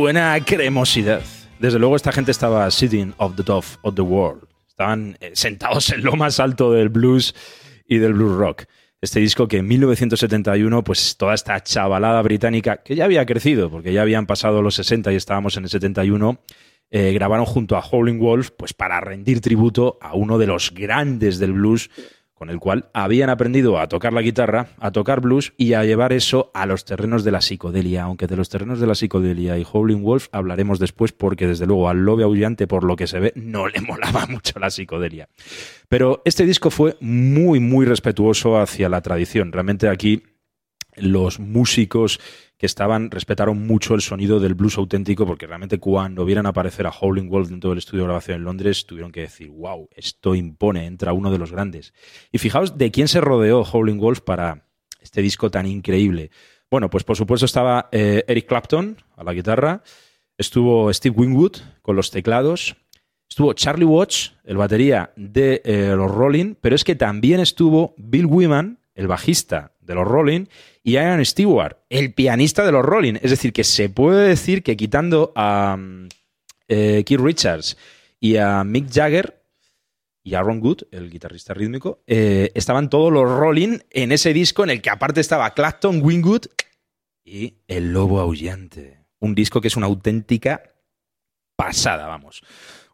Suena 0.01 0.33
a 0.33 0.43
cremosidad. 0.43 1.21
Desde 1.59 1.77
luego 1.77 1.95
esta 1.95 2.11
gente 2.11 2.31
estaba 2.31 2.71
sitting 2.71 3.13
of 3.17 3.35
the 3.35 3.43
top 3.43 3.63
of 3.83 3.93
the 3.93 4.01
world. 4.01 4.47
Estaban 4.67 5.15
eh, 5.19 5.29
sentados 5.35 5.91
en 5.91 6.03
lo 6.03 6.13
más 6.13 6.39
alto 6.39 6.71
del 6.71 6.89
blues 6.89 7.35
y 7.85 7.99
del 7.99 8.13
blues 8.13 8.35
rock. 8.35 8.63
Este 8.99 9.19
disco 9.19 9.47
que 9.47 9.57
en 9.57 9.67
1971, 9.67 10.83
pues 10.83 11.17
toda 11.17 11.35
esta 11.35 11.61
chavalada 11.61 12.19
británica, 12.23 12.77
que 12.77 12.95
ya 12.95 13.05
había 13.05 13.27
crecido, 13.27 13.69
porque 13.69 13.93
ya 13.93 14.01
habían 14.01 14.25
pasado 14.25 14.63
los 14.63 14.73
60 14.73 15.13
y 15.13 15.17
estábamos 15.17 15.55
en 15.57 15.65
el 15.65 15.69
71, 15.69 16.39
eh, 16.89 17.13
grabaron 17.13 17.45
junto 17.45 17.77
a 17.77 17.81
Howling 17.81 18.17
Wolf, 18.17 18.49
pues 18.57 18.73
para 18.73 19.01
rendir 19.01 19.39
tributo 19.39 19.99
a 20.01 20.15
uno 20.15 20.39
de 20.39 20.47
los 20.47 20.73
grandes 20.73 21.37
del 21.37 21.53
blues, 21.53 21.91
con 22.41 22.49
el 22.49 22.57
cual 22.57 22.89
habían 22.95 23.29
aprendido 23.29 23.79
a 23.79 23.87
tocar 23.87 24.13
la 24.13 24.23
guitarra, 24.23 24.69
a 24.79 24.91
tocar 24.91 25.21
blues 25.21 25.53
y 25.57 25.73
a 25.73 25.83
llevar 25.83 26.11
eso 26.11 26.49
a 26.55 26.65
los 26.65 26.85
terrenos 26.85 27.23
de 27.23 27.29
la 27.29 27.39
psicodelia, 27.39 28.01
aunque 28.01 28.25
de 28.25 28.35
los 28.35 28.49
terrenos 28.49 28.79
de 28.79 28.87
la 28.87 28.95
psicodelia 28.95 29.59
y 29.59 29.67
Howling 29.71 30.01
Wolf 30.01 30.27
hablaremos 30.31 30.79
después 30.79 31.11
porque 31.11 31.45
desde 31.45 31.67
luego 31.67 31.87
al 31.87 32.03
lobe 32.03 32.23
aullante 32.23 32.65
por 32.65 32.83
lo 32.83 32.95
que 32.95 33.05
se 33.05 33.19
ve 33.19 33.31
no 33.35 33.67
le 33.67 33.79
molaba 33.87 34.25
mucho 34.25 34.57
la 34.57 34.71
psicodelia. 34.71 35.29
Pero 35.87 36.23
este 36.25 36.47
disco 36.47 36.71
fue 36.71 36.97
muy 36.99 37.59
muy 37.59 37.85
respetuoso 37.85 38.59
hacia 38.59 38.89
la 38.89 39.01
tradición. 39.01 39.51
Realmente 39.51 39.87
aquí 39.87 40.23
los 40.95 41.39
músicos 41.39 42.19
que 42.61 42.67
estaban 42.67 43.09
respetaron 43.09 43.65
mucho 43.65 43.95
el 43.95 44.01
sonido 44.01 44.39
del 44.39 44.53
blues 44.53 44.77
auténtico 44.77 45.25
porque 45.25 45.47
realmente 45.47 45.79
cuando 45.79 46.25
vieran 46.25 46.45
aparecer 46.45 46.85
a 46.85 46.91
Howling 46.91 47.27
Wolf 47.27 47.49
dentro 47.49 47.71
del 47.71 47.79
estudio 47.79 48.03
de 48.03 48.09
grabación 48.09 48.37
en 48.37 48.43
Londres 48.43 48.85
tuvieron 48.85 49.11
que 49.11 49.21
decir, 49.21 49.49
wow, 49.49 49.89
esto 49.95 50.35
impone, 50.35 50.85
entra 50.85 51.11
uno 51.11 51.31
de 51.31 51.39
los 51.39 51.51
grandes. 51.51 51.91
Y 52.31 52.37
fijaos 52.37 52.77
de 52.77 52.91
quién 52.91 53.07
se 53.07 53.19
rodeó 53.19 53.63
Howling 53.63 53.97
Wolf 53.97 54.21
para 54.21 54.67
este 54.99 55.23
disco 55.23 55.49
tan 55.49 55.65
increíble. 55.65 56.29
Bueno, 56.69 56.91
pues 56.91 57.03
por 57.03 57.17
supuesto 57.17 57.47
estaba 57.47 57.89
eh, 57.91 58.23
Eric 58.27 58.47
Clapton 58.47 58.95
a 59.15 59.23
la 59.23 59.33
guitarra, 59.33 59.81
estuvo 60.37 60.93
Steve 60.93 61.15
Winwood 61.17 61.57
con 61.81 61.95
los 61.95 62.11
teclados, 62.11 62.75
estuvo 63.27 63.53
Charlie 63.53 63.85
Watts, 63.85 64.35
el 64.43 64.57
batería 64.57 65.13
de 65.15 65.63
eh, 65.65 65.95
los 65.97 66.11
Rolling, 66.11 66.53
pero 66.61 66.75
es 66.75 66.83
que 66.83 66.93
también 66.93 67.39
estuvo 67.39 67.95
Bill 67.97 68.27
Wyman, 68.27 68.77
el 68.93 69.07
bajista 69.07 69.71
de 69.79 69.95
los 69.95 70.07
Rolling, 70.07 70.45
y 70.83 70.93
Ian 70.93 71.23
Stewart, 71.25 71.77
el 71.89 72.13
pianista 72.13 72.65
de 72.65 72.71
los 72.71 72.83
Rolling. 72.83 73.15
Es 73.21 73.31
decir, 73.31 73.53
que 73.53 73.63
se 73.63 73.89
puede 73.89 74.27
decir 74.27 74.63
que 74.63 74.75
quitando 74.75 75.31
a 75.35 75.77
eh, 76.67 77.03
Keith 77.05 77.19
Richards 77.19 77.77
y 78.19 78.37
a 78.37 78.63
Mick 78.63 78.91
Jagger 78.91 79.43
y 80.23 80.35
a 80.35 80.41
Ron 80.41 80.59
Good, 80.59 80.83
el 80.91 81.09
guitarrista 81.09 81.53
rítmico, 81.53 82.03
eh, 82.07 82.51
estaban 82.53 82.89
todos 82.89 83.11
los 83.11 83.29
Rolling 83.29 83.79
en 83.89 84.11
ese 84.11 84.33
disco 84.33 84.63
en 84.63 84.71
el 84.71 84.81
que 84.81 84.89
aparte 84.89 85.21
estaba 85.21 85.53
Clapton, 85.53 86.01
Wingwood 86.03 86.45
y 87.23 87.55
El 87.67 87.93
Lobo 87.93 88.19
Aullante. 88.19 89.05
Un 89.19 89.35
disco 89.35 89.61
que 89.61 89.67
es 89.67 89.77
una 89.77 89.87
auténtica 89.87 90.63
pasada, 91.55 92.07
vamos. 92.07 92.41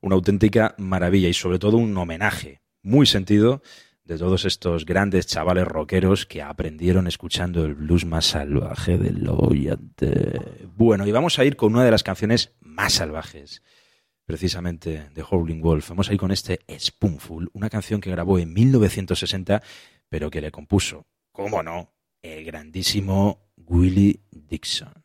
Una 0.02 0.16
auténtica 0.16 0.76
maravilla 0.78 1.30
y 1.30 1.34
sobre 1.34 1.60
todo 1.60 1.78
un 1.78 1.96
homenaje 1.98 2.62
muy 2.82 3.06
sentido 3.06 3.62
de 4.08 4.18
todos 4.18 4.46
estos 4.46 4.86
grandes 4.86 5.28
chavales 5.28 5.66
rockeros 5.66 6.26
que 6.26 6.42
aprendieron 6.42 7.08
escuchando 7.08 7.66
el 7.66 7.76
blues 7.76 8.06
más 8.06 8.26
salvaje 8.26 8.98
del 8.98 9.26
lobo 9.26 9.50
Bueno, 10.78 11.06
y 11.06 11.12
vamos 11.12 11.38
a 11.38 11.44
ir 11.44 11.58
con 11.58 11.74
una 11.74 11.84
de 11.84 11.92
las 11.92 12.04
canciones 12.04 12.54
más 12.62 12.94
salvajes, 12.94 13.62
precisamente 14.26 15.10
de 15.14 15.26
Howling 15.30 15.62
Wolf. 15.62 15.90
Vamos 15.90 16.10
a 16.10 16.14
ir 16.14 16.20
con 16.20 16.32
este 16.32 16.62
Spoonful, 16.80 17.50
una 17.52 17.70
canción 17.70 18.00
que 18.00 18.10
grabó 18.10 18.40
en 18.40 18.54
1960, 18.54 19.62
pero 20.08 20.32
que 20.32 20.40
le 20.40 20.52
compuso, 20.52 21.06
cómo 21.34 21.62
no, 21.62 21.92
el 22.22 22.46
grandísimo 22.46 23.52
Willie 23.58 24.22
Dixon. 24.32 25.04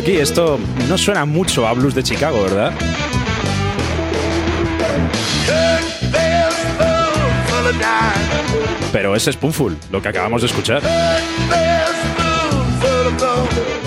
Aquí. 0.00 0.16
Esto 0.16 0.58
no 0.88 0.98
suena 0.98 1.24
mucho 1.24 1.66
a 1.66 1.72
blues 1.72 1.94
de 1.94 2.02
Chicago, 2.02 2.42
¿verdad? 2.42 2.72
Pero 8.92 9.14
es 9.14 9.24
Spoonful, 9.24 9.76
lo 9.90 10.02
que 10.02 10.08
acabamos 10.08 10.42
de 10.42 10.48
escuchar. 10.48 10.82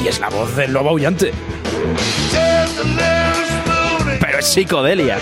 Y 0.04 0.08
es 0.08 0.20
la 0.20 0.30
voz 0.30 0.56
del 0.56 0.72
lobo 0.72 0.90
aullante. 0.90 1.32
Pero 4.20 4.40
es 4.40 4.46
psicodelia. 4.46 5.20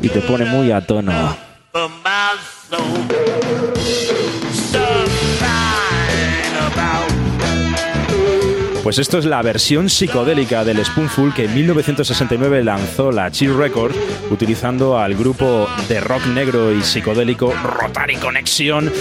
Y 0.00 0.08
te 0.08 0.20
pone 0.20 0.44
muy 0.44 0.70
a 0.70 0.80
tono. 0.80 1.36
Pues 8.84 8.98
esto 8.98 9.16
es 9.16 9.24
la 9.24 9.40
versión 9.40 9.88
psicodélica 9.88 10.62
del 10.62 10.84
Spoonful 10.84 11.32
que 11.32 11.46
en 11.46 11.54
1969 11.54 12.62
lanzó 12.62 13.10
la 13.10 13.30
Chill 13.30 13.56
Record 13.56 13.94
utilizando 14.30 14.98
al 14.98 15.14
grupo 15.14 15.66
de 15.88 16.00
rock 16.00 16.26
negro 16.26 16.70
y 16.70 16.82
psicodélico 16.82 17.54
Rotary 17.62 18.16
Connection 18.16 18.92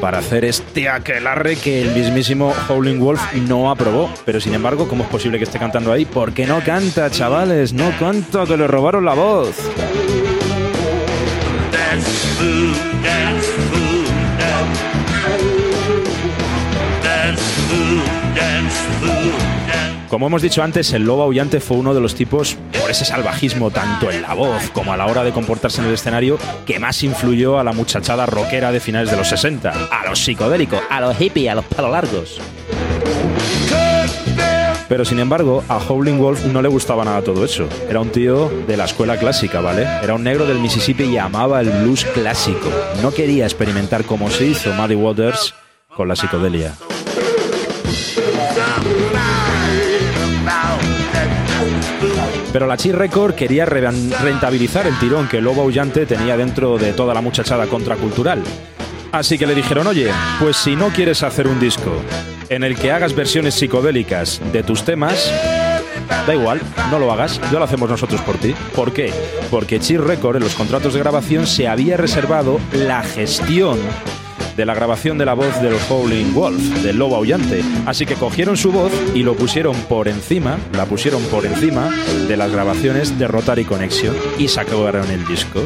para 0.00 0.20
hacer 0.20 0.46
este 0.46 0.88
aquelarre 0.88 1.56
que 1.56 1.82
el 1.82 1.90
mismísimo 1.90 2.54
Howling 2.66 2.98
Wolf 2.98 3.20
no 3.34 3.70
aprobó. 3.70 4.10
Pero 4.24 4.40
sin 4.40 4.54
embargo, 4.54 4.88
¿cómo 4.88 5.04
es 5.04 5.10
posible 5.10 5.36
que 5.36 5.44
esté 5.44 5.58
cantando 5.58 5.92
ahí? 5.92 6.06
Porque 6.06 6.46
no 6.46 6.64
canta, 6.64 7.10
chavales, 7.10 7.74
no 7.74 7.92
canta, 7.98 8.46
que 8.46 8.56
le 8.56 8.66
robaron 8.66 9.04
la 9.04 9.12
voz. 9.12 9.54
Como 20.10 20.26
hemos 20.26 20.42
dicho 20.42 20.64
antes, 20.64 20.92
el 20.92 21.04
lobo 21.04 21.22
aullante 21.22 21.60
fue 21.60 21.76
uno 21.76 21.94
de 21.94 22.00
los 22.00 22.16
tipos, 22.16 22.56
por 22.80 22.90
ese 22.90 23.04
salvajismo 23.04 23.70
tanto 23.70 24.10
en 24.10 24.22
la 24.22 24.34
voz 24.34 24.68
como 24.70 24.92
a 24.92 24.96
la 24.96 25.06
hora 25.06 25.22
de 25.22 25.30
comportarse 25.30 25.80
en 25.80 25.86
el 25.86 25.94
escenario, 25.94 26.36
que 26.66 26.80
más 26.80 27.04
influyó 27.04 27.60
a 27.60 27.64
la 27.64 27.72
muchachada 27.72 28.26
rockera 28.26 28.72
de 28.72 28.80
finales 28.80 29.12
de 29.12 29.16
los 29.16 29.28
60, 29.28 29.70
a 29.70 30.08
los 30.08 30.18
psicodélicos, 30.18 30.80
a 30.90 31.00
los 31.00 31.16
hippies, 31.16 31.52
a 31.52 31.54
los 31.54 31.64
palos 31.64 31.92
largos. 31.92 32.40
Pero 34.88 35.04
sin 35.04 35.20
embargo, 35.20 35.62
a 35.68 35.78
Howling 35.78 36.18
Wolf 36.18 36.44
no 36.46 36.60
le 36.60 36.68
gustaba 36.68 37.04
nada 37.04 37.22
todo 37.22 37.44
eso. 37.44 37.68
Era 37.88 38.00
un 38.00 38.10
tío 38.10 38.50
de 38.66 38.76
la 38.76 38.86
escuela 38.86 39.16
clásica, 39.16 39.60
¿vale? 39.60 39.86
Era 40.02 40.14
un 40.14 40.24
negro 40.24 40.44
del 40.44 40.58
Mississippi 40.58 41.04
y 41.04 41.18
amaba 41.18 41.60
el 41.60 41.70
blues 41.70 42.04
clásico. 42.04 42.68
No 43.00 43.12
quería 43.12 43.44
experimentar 43.44 44.02
como 44.02 44.28
se 44.28 44.46
hizo 44.46 44.72
Muddy 44.72 44.96
Waters 44.96 45.54
con 45.94 46.08
la 46.08 46.16
psicodelia. 46.16 46.74
Pero 52.52 52.66
la 52.66 52.76
Chi 52.76 52.90
Record 52.92 53.34
quería 53.34 53.64
re- 53.64 53.88
rentabilizar 54.22 54.86
el 54.86 54.98
tirón 54.98 55.28
que 55.28 55.40
Lobo 55.40 55.62
Aullante 55.62 56.04
tenía 56.06 56.36
dentro 56.36 56.78
de 56.78 56.92
toda 56.92 57.14
la 57.14 57.20
muchachada 57.20 57.66
contracultural. 57.66 58.42
Así 59.12 59.38
que 59.38 59.46
le 59.46 59.54
dijeron, 59.54 59.86
oye, 59.86 60.10
pues 60.40 60.56
si 60.56 60.76
no 60.76 60.88
quieres 60.88 61.22
hacer 61.22 61.46
un 61.48 61.58
disco 61.60 61.90
en 62.48 62.64
el 62.64 62.76
que 62.76 62.92
hagas 62.92 63.14
versiones 63.14 63.54
psicodélicas 63.54 64.40
de 64.52 64.62
tus 64.64 64.84
temas, 64.84 65.32
da 66.26 66.34
igual, 66.34 66.60
no 66.90 66.98
lo 66.98 67.12
hagas, 67.12 67.40
ya 67.52 67.58
lo 67.58 67.64
hacemos 67.64 67.88
nosotros 67.88 68.20
por 68.22 68.36
ti. 68.38 68.54
¿Por 68.74 68.92
qué? 68.92 69.12
Porque 69.50 69.78
Chi 69.80 69.96
Record 69.96 70.36
en 70.36 70.42
los 70.44 70.54
contratos 70.54 70.94
de 70.94 71.00
grabación 71.00 71.46
se 71.46 71.68
había 71.68 71.96
reservado 71.96 72.58
la 72.72 73.02
gestión 73.02 73.78
de 74.60 74.66
la 74.66 74.74
grabación 74.74 75.16
de 75.16 75.24
la 75.24 75.32
voz 75.32 75.58
del 75.62 75.74
Howling 75.88 76.34
Wolf, 76.34 76.60
del 76.82 76.98
lobo 76.98 77.16
aullante. 77.16 77.62
Así 77.86 78.04
que 78.04 78.14
cogieron 78.14 78.58
su 78.58 78.70
voz 78.70 78.92
y 79.14 79.22
lo 79.22 79.34
pusieron 79.34 79.74
por 79.88 80.06
encima, 80.06 80.58
la 80.74 80.84
pusieron 80.84 81.22
por 81.24 81.46
encima 81.46 81.90
de 82.28 82.36
las 82.36 82.52
grabaciones 82.52 83.18
de 83.18 83.26
Rotary 83.26 83.64
Connection 83.64 84.14
y 84.38 84.48
sacaron 84.48 85.10
el 85.10 85.26
disco. 85.26 85.62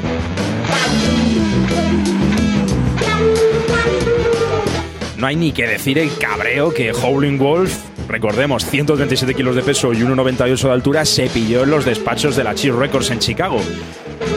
No 5.17 5.27
hay 5.27 5.35
ni 5.35 5.51
que 5.51 5.67
decir 5.67 5.99
el 5.99 6.17
cabreo 6.17 6.73
que 6.73 6.93
Howling 6.93 7.37
Wolf, 7.37 7.77
recordemos, 8.07 8.65
137 8.65 9.35
kilos 9.35 9.57
de 9.57 9.63
peso 9.63 9.93
y 9.93 9.97
1,98 10.03 10.63
de 10.69 10.73
altura, 10.73 11.05
se 11.05 11.27
pilló 11.31 11.65
en 11.65 11.71
los 11.71 11.85
despachos 11.85 12.37
de 12.37 12.45
la 12.45 12.55
Chill 12.55 12.77
Records 12.77 13.11
en 13.11 13.19
Chicago. 13.19 13.61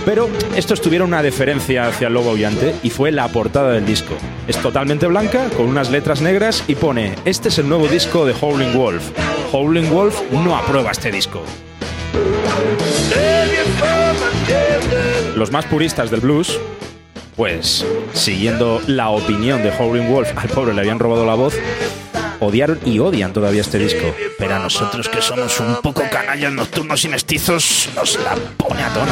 Pero 0.07 0.29
estos 0.55 0.79
tuvieron 0.79 1.09
una 1.09 1.21
deferencia 1.21 1.85
hacia 1.85 2.07
el 2.07 2.13
lobo 2.13 2.29
aullante 2.29 2.73
y 2.81 2.91
fue 2.91 3.11
la 3.11 3.27
portada 3.27 3.73
del 3.73 3.85
disco. 3.85 4.13
Es 4.47 4.55
totalmente 4.55 5.05
blanca, 5.05 5.49
con 5.49 5.67
unas 5.67 5.89
letras 5.89 6.21
negras 6.21 6.63
y 6.69 6.75
pone, 6.75 7.13
este 7.25 7.49
es 7.49 7.57
el 7.57 7.67
nuevo 7.67 7.89
disco 7.89 8.25
de 8.25 8.33
Howling 8.39 8.71
Wolf. 8.73 9.03
Howling 9.51 9.89
Wolf 9.89 10.17
no 10.31 10.55
aprueba 10.55 10.91
este 10.91 11.11
disco. 11.11 11.43
Los 15.35 15.51
más 15.51 15.65
puristas 15.65 16.09
del 16.09 16.21
blues, 16.21 16.57
pues 17.35 17.85
siguiendo 18.13 18.81
la 18.87 19.09
opinión 19.09 19.61
de 19.61 19.73
Howling 19.77 20.09
Wolf, 20.09 20.29
al 20.37 20.47
pobre 20.47 20.73
le 20.73 20.79
habían 20.79 20.99
robado 20.99 21.25
la 21.25 21.33
voz, 21.33 21.53
odiaron 22.39 22.79
y 22.85 22.99
odian 22.99 23.33
todavía 23.33 23.61
este 23.61 23.79
disco. 23.79 24.13
Pero 24.37 24.55
a 24.55 24.59
nosotros 24.59 25.09
que 25.09 25.21
somos 25.21 25.59
un 25.59 25.77
poco 25.81 26.03
canallas 26.09 26.53
nocturnos 26.53 27.03
y 27.05 27.09
mestizos, 27.09 27.89
nos 27.95 28.19
la 28.19 28.35
pone 28.57 28.83
a 28.83 28.93
tono. 28.93 29.11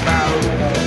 About 0.00 0.77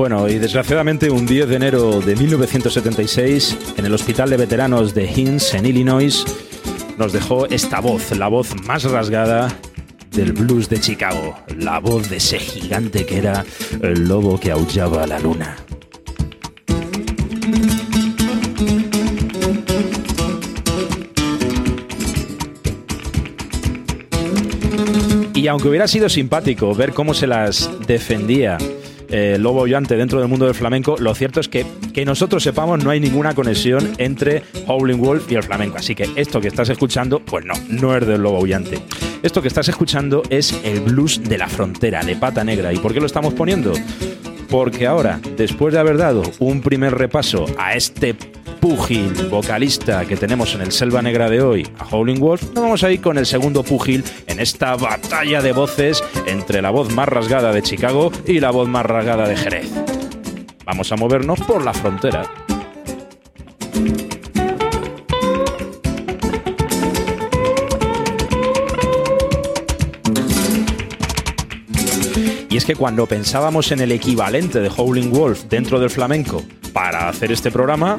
Bueno, 0.00 0.26
y 0.30 0.38
desgraciadamente 0.38 1.10
un 1.10 1.26
10 1.26 1.46
de 1.46 1.56
enero 1.56 2.00
de 2.00 2.16
1976, 2.16 3.74
en 3.76 3.84
el 3.84 3.92
Hospital 3.92 4.30
de 4.30 4.38
Veteranos 4.38 4.94
de 4.94 5.04
Hinds, 5.04 5.52
en 5.52 5.66
Illinois, 5.66 6.24
nos 6.96 7.12
dejó 7.12 7.44
esta 7.44 7.80
voz, 7.80 8.10
la 8.16 8.28
voz 8.28 8.58
más 8.64 8.84
rasgada 8.84 9.54
del 10.10 10.32
blues 10.32 10.70
de 10.70 10.80
Chicago, 10.80 11.36
la 11.54 11.80
voz 11.80 12.08
de 12.08 12.16
ese 12.16 12.38
gigante 12.38 13.04
que 13.04 13.18
era 13.18 13.44
el 13.82 14.08
lobo 14.08 14.40
que 14.40 14.50
aullaba 14.50 15.02
a 15.02 15.06
la 15.06 15.18
luna. 15.18 15.54
Y 25.34 25.46
aunque 25.46 25.68
hubiera 25.68 25.86
sido 25.86 26.08
simpático 26.08 26.74
ver 26.74 26.94
cómo 26.94 27.12
se 27.12 27.26
las 27.26 27.68
defendía 27.86 28.56
eh, 29.10 29.36
Lobo 29.38 29.60
Aullante 29.60 29.96
dentro 29.96 30.20
del 30.20 30.28
mundo 30.28 30.46
del 30.46 30.54
flamenco, 30.54 30.96
lo 30.98 31.14
cierto 31.14 31.40
es 31.40 31.48
que, 31.48 31.66
que 31.92 32.04
nosotros 32.04 32.42
sepamos, 32.42 32.82
no 32.82 32.90
hay 32.90 33.00
ninguna 33.00 33.34
conexión 33.34 33.92
entre 33.98 34.42
Howling 34.66 34.98
Wolf 34.98 35.30
y 35.30 35.34
el 35.34 35.42
flamenco. 35.42 35.78
Así 35.78 35.94
que 35.94 36.08
esto 36.16 36.40
que 36.40 36.48
estás 36.48 36.68
escuchando, 36.68 37.20
pues 37.20 37.44
no, 37.44 37.54
no 37.68 37.96
es 37.96 38.06
del 38.06 38.22
Lobo 38.22 38.38
Aullante. 38.38 38.78
Esto 39.22 39.42
que 39.42 39.48
estás 39.48 39.68
escuchando 39.68 40.22
es 40.30 40.58
el 40.64 40.80
blues 40.80 41.22
de 41.22 41.36
la 41.36 41.48
frontera, 41.48 42.02
de 42.02 42.16
pata 42.16 42.42
negra. 42.42 42.72
¿Y 42.72 42.78
por 42.78 42.94
qué 42.94 43.00
lo 43.00 43.06
estamos 43.06 43.34
poniendo? 43.34 43.72
Porque 44.48 44.86
ahora, 44.86 45.20
después 45.36 45.74
de 45.74 45.80
haber 45.80 45.96
dado 45.98 46.22
un 46.38 46.62
primer 46.62 46.94
repaso 46.94 47.46
a 47.58 47.74
este 47.74 48.16
púgil 48.60 49.12
vocalista 49.30 50.04
que 50.04 50.16
tenemos 50.16 50.54
en 50.54 50.60
el 50.60 50.70
Selva 50.70 51.00
Negra 51.00 51.30
de 51.30 51.40
hoy, 51.40 51.66
a 51.78 51.86
Howling 51.86 52.20
Wolf, 52.20 52.42
nos 52.54 52.62
vamos 52.62 52.84
a 52.84 52.90
ir 52.92 53.00
con 53.00 53.16
el 53.16 53.24
segundo 53.24 53.62
púgil 53.62 54.04
en 54.26 54.38
esta 54.38 54.76
batalla 54.76 55.40
de 55.40 55.52
voces 55.52 56.04
entre 56.26 56.60
la 56.60 56.70
voz 56.70 56.92
más 56.94 57.08
rasgada 57.08 57.52
de 57.52 57.62
Chicago 57.62 58.12
y 58.26 58.38
la 58.38 58.50
voz 58.50 58.68
más 58.68 58.84
rasgada 58.84 59.26
de 59.26 59.36
Jerez. 59.36 59.70
Vamos 60.66 60.92
a 60.92 60.96
movernos 60.96 61.40
por 61.40 61.64
la 61.64 61.72
frontera. 61.72 62.30
Y 72.50 72.56
es 72.56 72.64
que 72.64 72.74
cuando 72.74 73.06
pensábamos 73.06 73.72
en 73.72 73.80
el 73.80 73.92
equivalente 73.92 74.60
de 74.60 74.68
Howling 74.68 75.10
Wolf 75.12 75.44
dentro 75.44 75.80
del 75.80 75.88
flamenco 75.88 76.42
para 76.72 77.08
hacer 77.08 77.32
este 77.32 77.50
programa, 77.50 77.96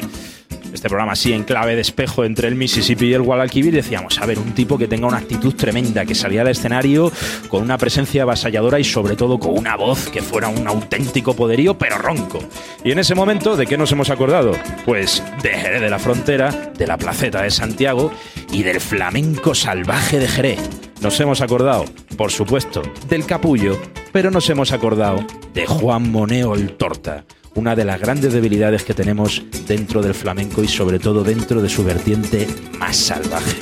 este 0.73 0.87
programa 0.87 1.13
así 1.13 1.33
en 1.33 1.43
clave 1.43 1.75
de 1.75 1.81
espejo 1.81 2.23
entre 2.23 2.47
el 2.47 2.55
Mississippi 2.55 3.07
y 3.07 3.13
el 3.13 3.21
Guadalquivir, 3.21 3.73
decíamos, 3.73 4.19
a 4.19 4.25
ver, 4.25 4.39
un 4.39 4.53
tipo 4.53 4.77
que 4.77 4.87
tenga 4.87 5.07
una 5.07 5.17
actitud 5.17 5.53
tremenda, 5.53 6.05
que 6.05 6.15
salía 6.15 6.41
al 6.41 6.47
escenario 6.47 7.11
con 7.49 7.63
una 7.63 7.77
presencia 7.77 8.23
avasalladora 8.23 8.79
y 8.79 8.83
sobre 8.83 9.15
todo 9.15 9.39
con 9.39 9.57
una 9.57 9.75
voz 9.75 10.09
que 10.09 10.21
fuera 10.21 10.47
un 10.47 10.67
auténtico 10.67 11.35
poderío, 11.35 11.77
pero 11.77 11.97
ronco. 11.97 12.39
Y 12.83 12.91
en 12.91 12.99
ese 12.99 13.15
momento, 13.15 13.55
¿de 13.55 13.67
qué 13.67 13.77
nos 13.77 13.91
hemos 13.91 14.09
acordado? 14.09 14.53
Pues 14.85 15.23
de 15.43 15.49
Jerez 15.49 15.81
de 15.81 15.89
la 15.89 15.99
Frontera, 15.99 16.51
de 16.77 16.87
la 16.87 16.97
Placeta 16.97 17.41
de 17.41 17.51
Santiago 17.51 18.11
y 18.51 18.63
del 18.63 18.79
flamenco 18.79 19.55
salvaje 19.55 20.19
de 20.19 20.27
Jerez. 20.27 20.59
Nos 21.01 21.19
hemos 21.19 21.41
acordado, 21.41 21.85
por 22.15 22.31
supuesto, 22.31 22.83
del 23.09 23.25
capullo, 23.25 23.79
pero 24.11 24.29
nos 24.29 24.49
hemos 24.49 24.71
acordado 24.71 25.25
de 25.53 25.65
Juan 25.65 26.11
Moneo 26.11 26.53
el 26.53 26.73
Torta, 26.73 27.25
una 27.55 27.75
de 27.75 27.85
las 27.85 27.99
grandes 27.99 28.33
debilidades 28.33 28.83
que 28.83 28.93
tenemos 28.93 29.43
dentro 29.67 30.01
del 30.01 30.13
flamenco 30.13 30.63
y 30.63 30.67
sobre 30.67 30.99
todo 30.99 31.23
dentro 31.23 31.61
de 31.61 31.69
su 31.69 31.83
vertiente 31.83 32.47
más 32.79 32.95
salvaje. 32.95 33.57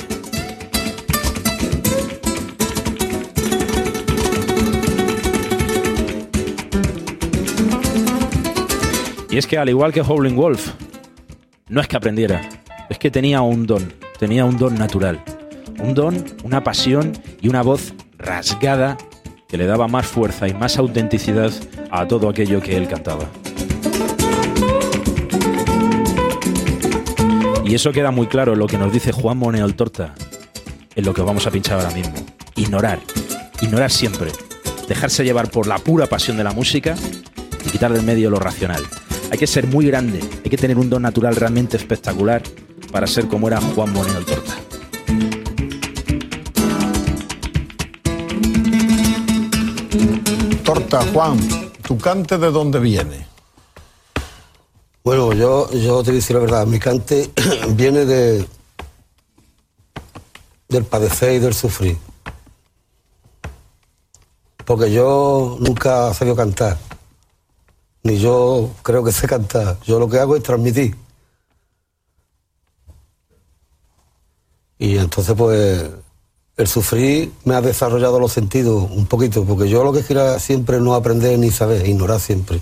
Y 9.30 9.38
es 9.38 9.46
que 9.46 9.58
al 9.58 9.68
igual 9.68 9.92
que 9.92 10.00
Howling 10.00 10.34
Wolf, 10.34 10.72
no 11.68 11.80
es 11.80 11.86
que 11.86 11.96
aprendiera, 11.96 12.40
es 12.88 12.98
que 12.98 13.12
tenía 13.12 13.42
un 13.42 13.64
don, 13.64 13.92
tenía 14.18 14.44
un 14.44 14.58
don 14.58 14.74
natural. 14.74 15.22
Un 15.78 15.94
don, 15.94 16.24
una 16.42 16.64
pasión 16.64 17.12
y 17.40 17.48
una 17.48 17.62
voz 17.62 17.94
rasgada 18.18 18.98
que 19.48 19.56
le 19.56 19.66
daba 19.66 19.86
más 19.88 20.06
fuerza 20.06 20.48
y 20.48 20.54
más 20.54 20.78
autenticidad 20.78 21.52
a 21.90 22.06
todo 22.06 22.28
aquello 22.28 22.60
que 22.60 22.76
él 22.76 22.88
cantaba. 22.88 23.26
Y 27.70 27.74
eso 27.76 27.92
queda 27.92 28.10
muy 28.10 28.26
claro 28.26 28.56
lo 28.56 28.66
que 28.66 28.76
nos 28.76 28.92
dice 28.92 29.12
Juan 29.12 29.38
Moneo 29.38 29.72
Torta, 29.76 30.12
en 30.96 31.04
lo 31.04 31.14
que 31.14 31.22
vamos 31.22 31.46
a 31.46 31.52
pinchar 31.52 31.78
ahora 31.78 31.94
mismo. 31.94 32.16
Ignorar, 32.56 32.98
ignorar 33.62 33.92
siempre, 33.92 34.32
dejarse 34.88 35.22
llevar 35.22 35.52
por 35.52 35.68
la 35.68 35.78
pura 35.78 36.08
pasión 36.08 36.36
de 36.36 36.42
la 36.42 36.50
música 36.50 36.96
y 37.64 37.70
quitar 37.70 37.92
del 37.92 38.02
medio 38.02 38.28
lo 38.28 38.40
racional. 38.40 38.82
Hay 39.30 39.38
que 39.38 39.46
ser 39.46 39.68
muy 39.68 39.86
grande, 39.86 40.18
hay 40.18 40.50
que 40.50 40.56
tener 40.56 40.78
un 40.78 40.90
don 40.90 41.02
natural 41.02 41.36
realmente 41.36 41.76
espectacular 41.76 42.42
para 42.90 43.06
ser 43.06 43.28
como 43.28 43.46
era 43.46 43.60
Juan 43.60 43.92
Moneo 43.92 44.20
Torta. 44.24 44.56
Torta, 50.64 51.02
Juan, 51.12 51.38
¿tu 51.86 51.96
cante 51.98 52.36
de 52.36 52.50
dónde 52.50 52.80
viene? 52.80 53.29
Bueno, 55.02 55.32
yo, 55.32 55.70
yo 55.72 56.02
te 56.02 56.12
decir 56.12 56.36
la 56.36 56.42
verdad, 56.42 56.66
mi 56.66 56.78
cante 56.78 57.30
viene 57.70 58.04
de 58.04 58.46
del 60.68 60.84
padecer 60.84 61.34
y 61.34 61.38
del 61.38 61.54
sufrir. 61.54 61.98
Porque 64.64 64.92
yo 64.92 65.56
nunca 65.58 66.10
he 66.10 66.14
sabido 66.14 66.36
cantar 66.36 66.78
ni 68.02 68.18
yo 68.18 68.70
creo 68.82 69.04
que 69.04 69.12
sé 69.12 69.26
cantar. 69.26 69.78
Yo 69.82 69.98
lo 69.98 70.08
que 70.08 70.18
hago 70.18 70.36
es 70.36 70.42
transmitir. 70.42 70.96
Y 74.78 74.96
entonces, 74.96 75.34
pues, 75.36 75.90
el 76.56 76.66
sufrir 76.66 77.32
me 77.44 77.54
ha 77.54 77.60
desarrollado 77.60 78.18
los 78.18 78.32
sentidos 78.32 78.90
un 78.90 79.06
poquito, 79.06 79.44
porque 79.44 79.68
yo 79.68 79.84
lo 79.84 79.92
que 79.92 80.02
quiero 80.02 80.38
siempre 80.38 80.80
no 80.80 80.94
aprender 80.94 81.38
ni 81.38 81.50
saber, 81.50 81.86
ignorar 81.86 82.20
siempre. 82.20 82.60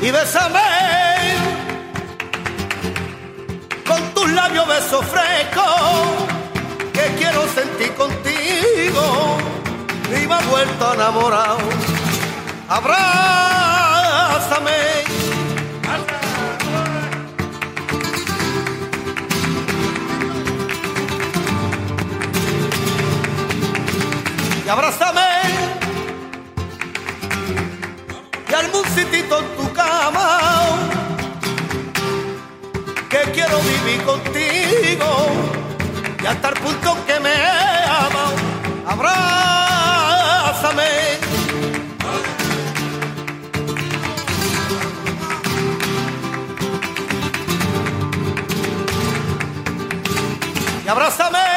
Y 0.00 0.10
bésame 0.10 0.60
con 3.86 4.00
tus 4.14 4.30
labios 4.30 4.66
beso 4.66 5.02
fresco 5.02 5.62
que 6.94 7.14
quiero 7.18 7.46
sentir 7.48 7.92
contigo. 7.94 9.36
Y 10.10 10.26
me 10.26 10.38
vuelto 10.50 10.94
enamorado. 10.94 11.58
Abrázame 12.68 13.18
y 24.64 24.68
abrázame 24.68 25.17
musitito 28.98 29.38
en 29.38 29.46
tu 29.56 29.72
cama. 29.72 30.38
Que 33.08 33.18
quiero 33.32 33.58
vivir 33.60 34.02
contigo. 34.04 35.10
Y 36.22 36.26
hasta 36.26 36.48
el 36.48 36.54
punto 36.54 36.96
que 37.06 37.20
me 37.20 37.34
ama. 37.86 38.32
Abrázame. 38.86 39.98
Y 50.84 50.88
abrázame 50.88 51.47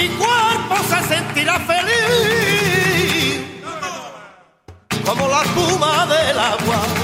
mi 0.00 0.08
cuerpo 0.08 0.76
se 0.88 1.14
sentirá 1.14 1.58
feliz, 1.60 3.40
como 5.04 5.28
la 5.28 5.42
espuma 5.42 6.06
del 6.06 6.38
agua. 6.38 6.99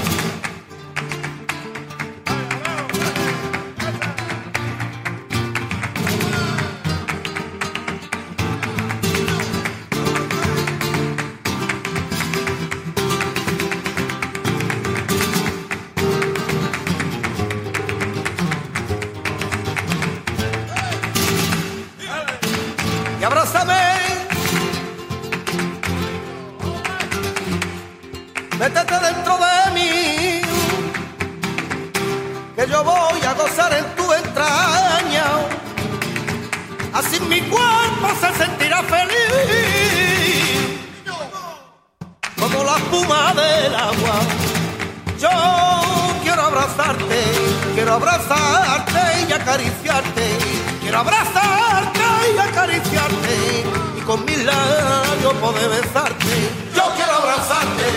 abrazarte 47.97 49.25
y 49.27 49.33
acariciarte. 49.33 50.37
Quiero 50.81 50.99
abrazarte 50.99 52.01
y 52.33 52.37
acariciarte 52.37 53.65
y 53.97 54.01
con 54.01 54.23
mis 54.25 54.43
labios 54.43 55.33
poder 55.41 55.69
besarte. 55.69 56.35
Yo 56.75 56.83
quiero 56.95 57.13
abrazarte, 57.13 57.87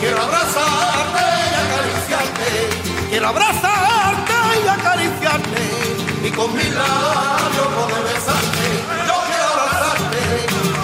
quiero 0.00 0.22
abrazarte 0.22 1.24
y 1.50 1.54
acariciarte. 1.64 3.08
Quiero 3.10 3.28
abrazarte 3.28 4.34
y 4.64 4.68
acariciarte 4.68 5.64
y 6.24 6.30
con 6.30 6.54
mis 6.54 6.70
labios 6.74 7.68
poder 7.78 8.02
besarte. 8.04 8.66
Yo 9.08 9.16
quiero 9.28 9.46
abrazarte, 9.54 10.20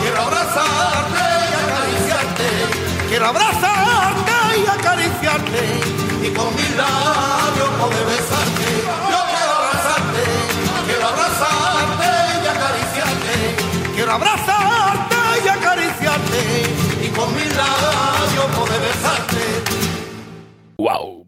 quiero 0.01 0.21
abrazarte 0.23 1.25
y 1.51 1.55
acariciarte. 1.65 3.09
Quiero 3.09 3.27
abrazarte. 3.27 3.64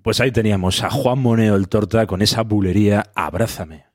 Pues 0.03 0.21
ahí 0.21 0.33
teníamos 0.33 0.83
a 0.83 0.91
Juan 0.91 1.19
Moneo 1.19 1.57
el 1.57 1.69
Torta 1.69 2.07
con 2.07 2.21
esa 2.21 2.43
bulería 2.43 3.11
Abrázame. 3.15 3.87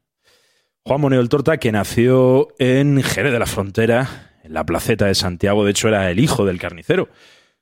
Juan 0.83 1.01
Moneo 1.01 1.21
el 1.21 1.29
Torta 1.29 1.57
que 1.57 1.71
nació 1.71 2.47
en 2.57 3.03
Jerez 3.03 3.31
de 3.31 3.37
la 3.37 3.45
Frontera, 3.45 4.31
en 4.43 4.53
la 4.53 4.65
placeta 4.65 5.05
de 5.05 5.13
Santiago, 5.13 5.63
de 5.63 5.71
hecho 5.71 5.87
era 5.87 6.09
el 6.09 6.19
hijo 6.19 6.45
del 6.45 6.59
carnicero. 6.59 7.09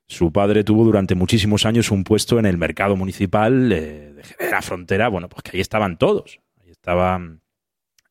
Su 0.06 0.32
padre 0.32 0.64
tuvo 0.64 0.84
durante 0.84 1.14
muchísimos 1.14 1.66
años 1.66 1.90
un 1.90 2.02
puesto 2.02 2.38
en 2.38 2.46
el 2.46 2.56
mercado 2.56 2.96
municipal 2.96 3.70
eh, 3.70 4.12
de 4.14 4.24
Jerez, 4.24 4.50
la 4.50 4.62
frontera, 4.62 5.08
bueno, 5.08 5.28
pues 5.28 5.42
que 5.42 5.58
ahí 5.58 5.60
estaban 5.60 5.98
todos. 5.98 6.40
Ahí 6.64 6.70
estaban 6.70 7.42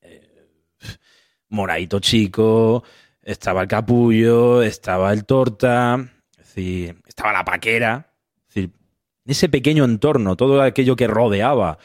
eh, 0.01 0.21
Moraito 1.49 1.99
Chico, 1.99 2.83
estaba 3.23 3.63
el 3.63 3.67
Capullo, 3.67 4.61
estaba 4.61 5.11
el 5.11 5.25
Torta, 5.25 5.99
es 6.37 6.37
decir, 6.37 7.01
estaba 7.07 7.33
la 7.33 7.43
Paquera. 7.43 8.13
Es 8.47 8.53
decir, 8.53 8.78
ese 9.31 9.49
pequeño 9.49 9.85
entorno, 9.85 10.35
todo 10.35 10.61
aquello 10.61 10.95
que 10.95 11.07
rodeaba 11.07 11.77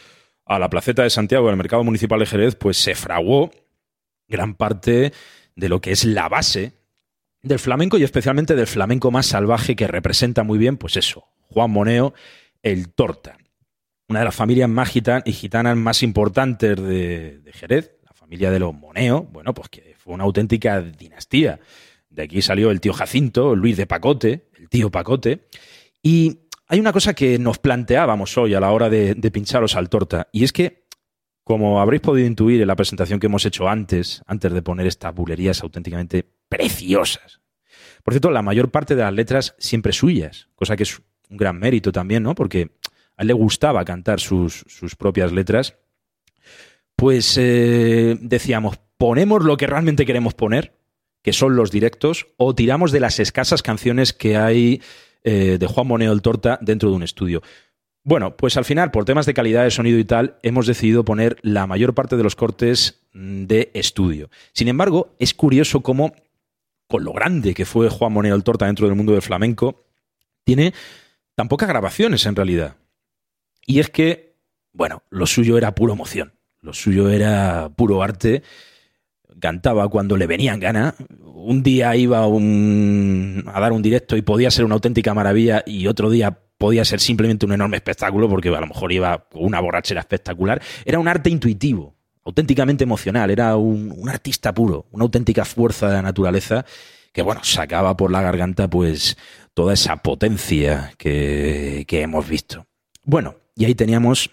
a 0.47 0.59
la 0.59 0.69
placeta 0.69 1.03
de 1.03 1.11
Santiago, 1.11 1.51
el 1.51 1.57
mercado 1.57 1.85
municipal 1.85 2.21
de 2.21 2.27
Jerez, 2.27 2.55
pues 2.55 2.77
se 2.77 2.95
fraguó 2.95 3.51
gran 4.29 4.55
parte 4.55 5.13
de 5.57 5.69
lo 5.69 5.81
que 5.81 5.93
es 5.93 6.05
la 6.05 6.29
base 6.29 6.73
del 7.43 7.59
flamenco 7.59 7.99
y 7.99 8.05
especialmente 8.05 8.55
del 8.55 8.67
flamenco 8.67 9.11
más 9.11 9.27
salvaje 9.27 9.77
que 9.77 9.87
representa 9.87 10.43
muy 10.43 10.59
bien, 10.59 10.77
pues 10.77 10.97
eso, 10.97 11.29
Juan 11.41 11.71
Moneo, 11.71 12.15
el 12.63 12.89
Torta. 12.93 13.37
Una 14.09 14.21
de 14.21 14.25
las 14.27 14.35
familias 14.35 14.69
más 14.69 14.93
y 14.97 15.33
gitanas 15.33 15.77
más 15.77 16.03
importantes 16.03 16.77
de, 16.77 17.39
de 17.41 17.53
Jerez, 17.53 17.97
la 18.05 18.13
familia 18.13 18.51
de 18.51 18.59
los 18.59 18.75
Moneo, 18.75 19.23
bueno, 19.23 19.55
pues 19.55 19.69
que 19.69 19.95
fue 19.99 20.15
una 20.15 20.25
auténtica 20.25 20.81
dinastía. 20.81 21.61
De 22.11 22.23
aquí 22.23 22.43
salió 22.43 22.71
el 22.71 22.81
tío 22.81 22.93
Jacinto, 22.93 23.57
Luis 23.57 23.77
de 23.77 23.87
Pacote, 23.87 24.49
el 24.59 24.69
tío 24.69 24.91
Pacote. 24.91 25.49
Y 26.03 26.44
hay 26.67 26.81
una 26.81 26.93
cosa 26.93 27.15
que 27.15 27.39
nos 27.39 27.59
planteábamos 27.59 28.37
hoy 28.39 28.55
a 28.55 28.61
la 28.61 28.71
hora 28.71 28.89
de, 28.89 29.15
pincharos 29.31 29.77
al 29.77 29.89
torta, 29.89 30.29
y 30.33 30.45
es 30.45 30.53
que, 30.53 30.87
como 31.43 31.81
habréis 31.81 32.03
podido 32.03 32.27
intuir 32.27 32.61
en 32.61 32.69
la 32.69 32.77
presentación 32.77 33.21
que 33.21 33.27
hemos 33.27 33.45
hecho 33.45 33.69
antes, 33.69 34.23
antes 34.27 34.53
de 34.53 34.63
poner 34.63 34.87
estas 34.87 35.15
bulerías 35.15 35.63
auténticamente 35.63 36.27
preciosas. 36.49 37.41
Por 38.03 38.15
cierto, 38.15 38.31
la 38.31 38.43
mayor 38.43 38.71
parte 38.71 38.95
de 38.95 39.03
las 39.03 39.13
letras 39.13 39.55
siempre 39.59 39.93
suyas, 39.93 40.49
cosa 40.55 40.77
que 40.77 40.85
es 40.85 41.01
un 41.29 41.37
gran 41.37 41.59
mérito 41.59 41.93
también, 41.93 42.23
¿no? 42.23 42.35
Porque 42.35 42.71
a 43.17 43.23
él 43.23 43.29
le 43.29 43.35
gustaba 43.35 43.85
cantar 43.85 44.21
sus, 44.21 44.65
sus 44.67 44.97
propias 44.97 45.33
letras. 45.33 45.77
Pues 46.97 47.37
eh, 47.39 48.17
decíamos, 48.21 48.79
ponemos 48.97 49.45
lo 49.45 49.57
que 49.57 49.67
realmente 49.67 50.07
queremos 50.07 50.35
poner, 50.35 50.79
que 51.23 51.33
son 51.33 51.57
los 51.57 51.71
directos, 51.71 52.27
o 52.37 52.55
tiramos 52.55 52.93
de 52.93 53.01
las 53.01 53.19
escasas 53.21 53.63
canciones 53.63 54.13
que 54.13 54.37
hay 54.37 54.83
eh, 55.25 55.57
de 55.59 55.67
Juan 55.67 55.87
Moneo 55.87 56.13
el 56.13 56.23
Torta 56.23 56.59
dentro 56.61 56.91
de 56.91 56.97
un 56.97 57.03
estudio. 57.03 57.43
Bueno, 58.03 58.37
pues 58.37 58.59
al 58.59 58.67
final, 58.67 58.91
por 58.91 59.07
temas 59.07 59.25
de 59.25 59.33
calidad 59.33 59.65
de 59.65 59.71
sonido 59.71 59.99
y 59.99 60.05
tal, 60.05 60.37
hemos 60.43 60.67
decidido 60.67 61.07
poner 61.07 61.39
la 61.41 61.67
mayor 61.67 61.95
parte 61.95 62.19
de 62.19 62.23
los 62.23 62.37
cortes 62.37 63.01
mm, 63.15 63.45
de 63.45 63.71
estudio. 63.73 64.29
Sin 64.53 64.69
embargo, 64.69 65.15
es 65.19 65.33
curioso 65.33 65.81
cómo, 65.81 66.13
con 66.87 67.03
lo 67.03 67.15
grande 67.15 67.55
que 67.55 67.65
fue 67.65 67.89
Juan 67.89 68.13
Moneo 68.13 68.35
el 68.35 68.45
Torta 68.45 68.67
dentro 68.67 68.87
del 68.87 68.97
mundo 68.97 69.13
del 69.13 69.23
flamenco, 69.23 69.87
tiene 70.45 70.75
tan 71.35 71.49
pocas 71.49 71.69
grabaciones 71.69 72.27
en 72.27 72.37
realidad. 72.37 72.77
Y 73.65 73.81
es 73.81 73.89
que, 73.89 74.37
bueno, 74.75 75.03
lo 75.09 75.27
suyo 75.27 75.57
era 75.57 75.75
pura 75.75 75.95
emoción, 75.95 76.35
lo 76.61 76.75
suyo 76.75 77.09
era 77.09 77.71
puro 77.75 78.03
arte 78.03 78.43
cantaba 79.41 79.89
cuando 79.89 80.17
le 80.17 80.27
venían 80.27 80.61
ganas. 80.61 80.95
Un 81.35 81.63
día 81.63 81.95
iba 81.97 82.19
a, 82.19 82.27
un- 82.27 83.45
a 83.53 83.61
dar 83.61 83.73
un 83.73 83.83
directo 83.83 84.17
y 84.17 84.23
podía 84.23 84.51
ser 84.51 84.65
una 84.65 84.75
auténtica 84.75 85.15
maravilla 85.15 85.63
y 85.67 85.87
otro 85.87 86.11
día 86.11 86.39
podía 86.59 86.85
ser 86.85 87.01
simplemente 87.01 87.45
un 87.45 87.53
enorme 87.53 87.77
espectáculo 87.77 88.29
porque 88.29 88.49
a 88.49 88.61
lo 88.61 88.67
mejor 88.67 88.93
iba 88.93 89.27
con 89.29 89.45
una 89.45 89.61
borrachera 89.61 90.01
espectacular. 90.01 90.63
Era 90.85 90.99
un 90.99 91.09
arte 91.09 91.29
intuitivo, 91.31 91.95
auténticamente 92.25 92.85
emocional, 92.85 93.31
era 93.31 93.57
un, 93.57 94.09
artista 94.09 94.55
puro, 94.55 94.87
una 94.91 95.05
auténtica 95.05 95.45
fuerza 95.45 95.89
de 95.89 95.95
la 95.95 96.03
naturaleza 96.03 96.65
que, 97.13 97.23
bueno, 97.23 97.43
sacaba 97.45 97.97
por 97.97 98.11
la 98.11 98.23
garganta 98.23 98.69
pues 98.69 99.17
toda 99.53 99.75
esa 99.75 99.97
potencia 99.99 100.93
que, 100.97 101.85
que 101.87 102.01
hemos 102.03 102.27
visto. 102.29 102.67
Bueno, 103.03 103.37
y 103.55 103.67
ahí 103.67 103.75
teníamos 103.75 104.31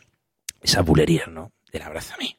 esa 0.62 0.82
bulería, 0.82 1.26
¿no? 1.28 1.52
Del 1.72 1.82
abrazo 1.84 2.14
a 2.14 2.18
mí 2.18 2.36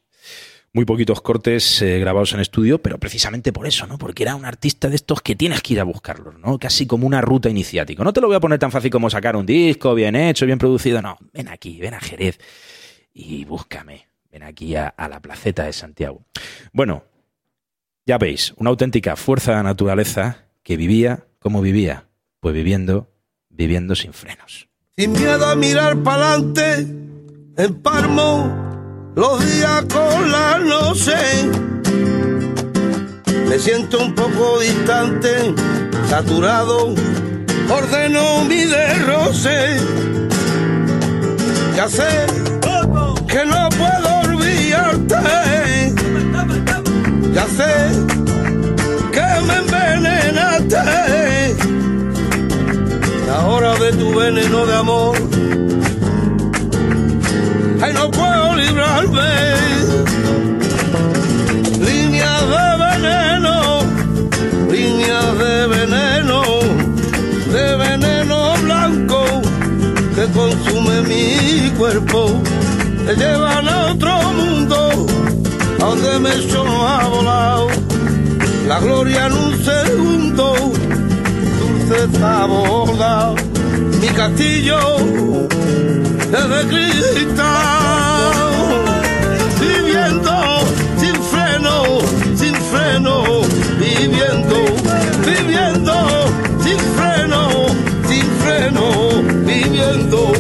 muy 0.75 0.85
poquitos 0.85 1.21
cortes 1.21 1.83
eh, 1.83 1.99
grabados 1.99 2.33
en 2.33 2.41
estudio, 2.41 2.81
pero 2.81 2.99
precisamente 2.99 3.53
por 3.53 3.67
eso, 3.67 3.87
¿no? 3.87 3.99
Porque 3.99 4.23
era 4.23 4.35
un 4.35 4.45
artista 4.45 4.89
de 4.89 4.97
estos 4.97 5.21
que 5.21 5.37
tienes 5.37 5.61
que 5.61 5.75
ir 5.75 5.81
a 5.81 5.85
buscarlos, 5.85 6.39
¿no? 6.39 6.59
Casi 6.59 6.87
como 6.87 7.07
una 7.07 7.21
ruta 7.21 7.51
iniciática. 7.51 8.03
No 8.03 8.13
te 8.13 8.21
lo 8.21 8.27
voy 8.27 8.37
a 8.37 8.41
poner 8.41 8.59
tan 8.59 8.73
fácil 8.73 8.91
como 8.91 9.11
sacar 9.11 9.37
un 9.37 9.45
disco 9.45 9.95
bien 9.95 10.17
hecho, 10.17 10.47
bien 10.47 10.59
producido, 10.59 11.03
no. 11.03 11.19
Ven 11.33 11.49
aquí, 11.49 11.79
ven 11.79 11.95
a 11.95 12.01
Jerez 12.01 12.39
y 13.13 13.45
búscame. 13.45 14.07
Ven 14.31 14.43
aquí 14.45 14.75
a, 14.75 14.95
la 14.97 15.21
placeta 15.21 15.65
de 15.65 15.75
Santiago. 15.75 16.25
Bueno, 16.73 17.05
ya 18.07 18.17
veis, 18.17 18.55
una 18.57 18.71
auténtica 18.71 19.15
fuerza 19.17 19.57
de 19.57 19.63
naturaleza 19.63 20.47
que 20.63 20.79
vivía 20.79 21.27
como 21.39 21.61
vivía, 21.61 22.09
pues 22.41 22.55
viviendo, 22.55 23.11
viviendo 23.51 23.95
sin 23.95 24.15
frenos. 24.15 24.69
Sin 24.97 25.13
miedo 25.13 25.45
a 25.45 25.55
mirar 25.55 26.03
pa'lante, 26.03 26.79
en 27.59 27.83
Parmo, 27.83 28.82
los 29.15 29.45
días 29.45 29.85
con 29.93 30.31
la 30.31 30.59
noche. 30.59 31.17
Me 33.49 33.59
siento 33.59 33.99
un 33.99 34.15
poco 34.15 34.61
distante, 34.61 35.55
saturado, 36.09 36.95
ordeno 37.69 38.45
mi 38.45 38.65
derroce. 38.65 39.77
Ya 41.77 41.89
sé 41.89 42.27
que 43.29 43.45
no 43.45 43.69
puedo 43.71 44.21
olvidarte. 44.25 45.95
Ya 47.35 47.47
sé 47.47 47.73
que 49.13 49.27
me 49.47 49.57
envenenaste. 49.59 51.57
La 53.27 53.47
hora 53.47 53.75
de 53.75 53.93
tu 53.93 54.15
veneno 54.15 54.67
de 54.67 54.75
amor. 54.75 55.17
Puedo 59.07 59.97
librarme. 60.17 60.63
Línea 61.87 62.35
de 62.53 62.67
veneno, 62.85 63.55
línea 64.71 65.21
de 65.35 65.67
veneno, 65.67 66.43
de 67.53 67.77
veneno 67.77 68.55
blanco 68.63 69.25
que 70.15 70.25
consume 70.33 71.03
mi 71.03 71.71
cuerpo. 71.79 72.43
Te 73.07 73.17
llevan 73.17 73.69
a 73.69 73.93
otro 73.93 74.13
mundo, 74.33 75.07
a 75.81 75.85
donde 75.85 76.19
me 76.21 76.31
echó 76.37 76.65
a 76.65 77.09
volar. 77.09 77.67
La 78.69 78.79
gloria 78.79 79.27
en 79.27 79.33
un 79.33 79.65
segundo, 79.65 80.55
dulce 81.59 82.19
sabor, 82.19 83.37
mi 84.01 84.09
castillo 84.09 84.79
es 86.33 86.49
de 86.49 86.61
cristal, 86.69 87.82
viviendo 90.03 90.33
sin 90.99 91.15
freno, 91.23 92.01
sin 92.37 92.55
freno, 92.55 93.23
viviendo, 93.79 94.57
viviendo 95.25 95.93
sin 96.63 96.79
freno, 96.97 97.67
sin 98.09 98.27
freno, 98.43 99.23
viviendo. 99.47 100.33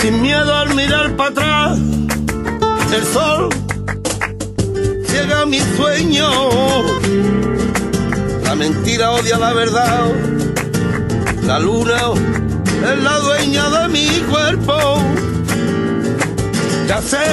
Sin 0.00 0.22
miedo 0.22 0.54
al 0.54 0.74
mirar 0.74 1.16
para 1.16 1.30
atrás, 1.30 1.78
el 2.94 3.04
sol 3.04 3.48
ciega 5.06 5.46
mis 5.46 5.64
sueños. 5.76 6.32
La 8.44 8.54
mentira 8.54 9.12
odia 9.12 9.38
la 9.38 9.52
verdad. 9.52 10.10
La 11.46 11.58
luna 11.58 12.41
es 12.84 13.02
la 13.02 13.18
dueña 13.18 13.70
de 13.70 13.88
mi 13.88 14.08
cuerpo. 14.30 14.74
Ya 16.88 17.00
sé 17.00 17.26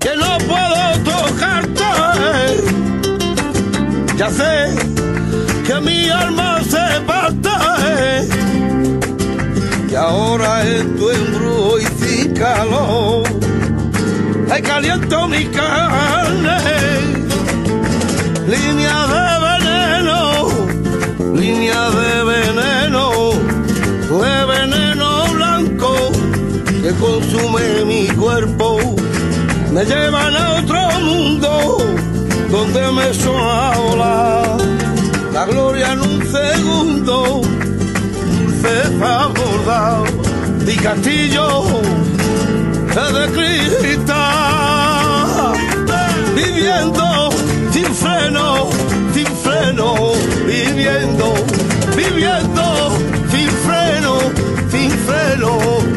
que 0.00 0.16
no 0.16 0.38
puedo 0.46 0.80
tocarte. 1.04 1.84
Ya 4.16 4.30
sé 4.30 4.74
que 5.66 5.80
mi 5.80 6.08
alma 6.08 6.60
se 6.62 7.00
parte. 7.06 7.50
Y 9.90 9.94
ahora 9.94 10.66
en 10.66 10.96
tu 10.96 11.10
embrujo 11.10 11.78
y 11.78 11.86
sin 12.04 12.34
calor. 12.34 13.22
Ay, 14.50 14.62
caliento 14.62 15.28
mi 15.28 15.44
carne. 15.46 17.13
consume 27.04 27.84
mi 27.84 28.06
cuerpo, 28.08 28.78
me 29.72 29.84
llevan 29.84 30.34
a 30.34 30.54
otro 30.54 31.00
mundo 31.00 31.76
donde 32.50 32.92
me 32.92 33.12
sola 33.12 34.56
la 35.32 35.44
gloria 35.44 35.92
en 35.92 36.00
un 36.00 36.22
segundo, 36.38 37.42
dulce 38.30 39.04
abordado, 39.04 40.04
mi 40.64 40.76
castillo 40.76 41.64
de 43.16 43.24
cristal, 43.82 45.52
viviendo 46.34 47.04
sin 47.72 47.94
freno, 48.02 48.70
sin 49.12 49.26
freno, 49.44 50.12
viviendo, 50.46 51.34
viviendo 51.96 52.64
sin 53.30 53.50
freno, 53.66 54.12
sin 54.70 54.90
freno. 54.90 55.93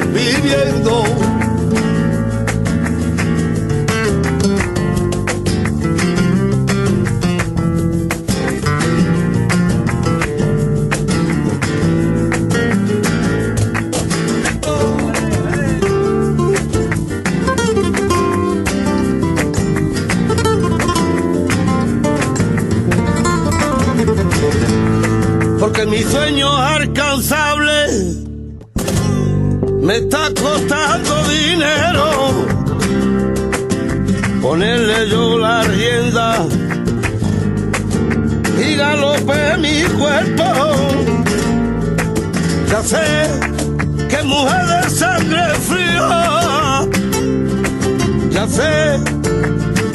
Porque 25.59 25.85
mi 25.85 26.01
sueño 26.03 26.55
alcanzable 26.55 27.06
me 29.87 29.99
está 29.99 30.29
costando 30.33 31.13
dinero. 31.29 32.05
Ponerle 34.41 35.09
yo 35.09 35.37
la 35.37 35.63
rienda 35.63 36.45
y 38.59 38.75
galope 38.75 39.57
mi 39.59 39.83
cuerpo. 39.97 40.47
Ya 42.69 42.83
sé 42.83 43.05
que 44.09 44.23
mujer 44.23 44.65
de 44.73 44.89
sangre 44.89 45.45
fría, 45.69 46.85
ya 48.29 48.45
sé 48.45 48.99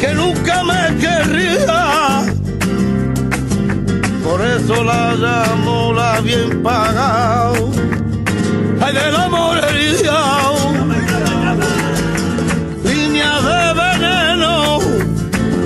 que 0.01 0.14
nunca 0.14 0.64
me 0.64 0.97
querría. 1.03 2.22
Por 4.24 4.40
eso 4.40 4.84
la 4.84 5.14
llamo 5.14 5.93
la 5.93 6.20
bien 6.22 6.62
pagado. 6.62 7.72
Del 8.93 9.16
amor 9.16 9.59
herido. 9.59 10.12
Línea 12.84 13.40
de 13.40 13.62
veneno, 13.82 14.78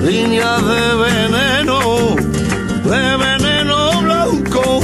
línea 0.01 0.57
de 0.69 0.95
veneno, 0.95 2.15
de 2.85 3.17
veneno 3.17 4.01
blanco 4.01 4.79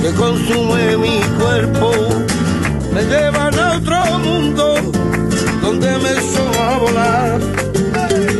que 0.00 0.10
consume 0.14 0.96
mi 0.96 1.20
cuerpo. 1.38 1.90
Me 2.94 3.02
llevan 3.02 3.58
a 3.58 3.76
otro 3.76 4.18
mundo 4.20 4.74
donde 5.60 5.98
me 5.98 6.12
echó 6.12 6.62
a 6.62 6.78
volar. 6.78 7.40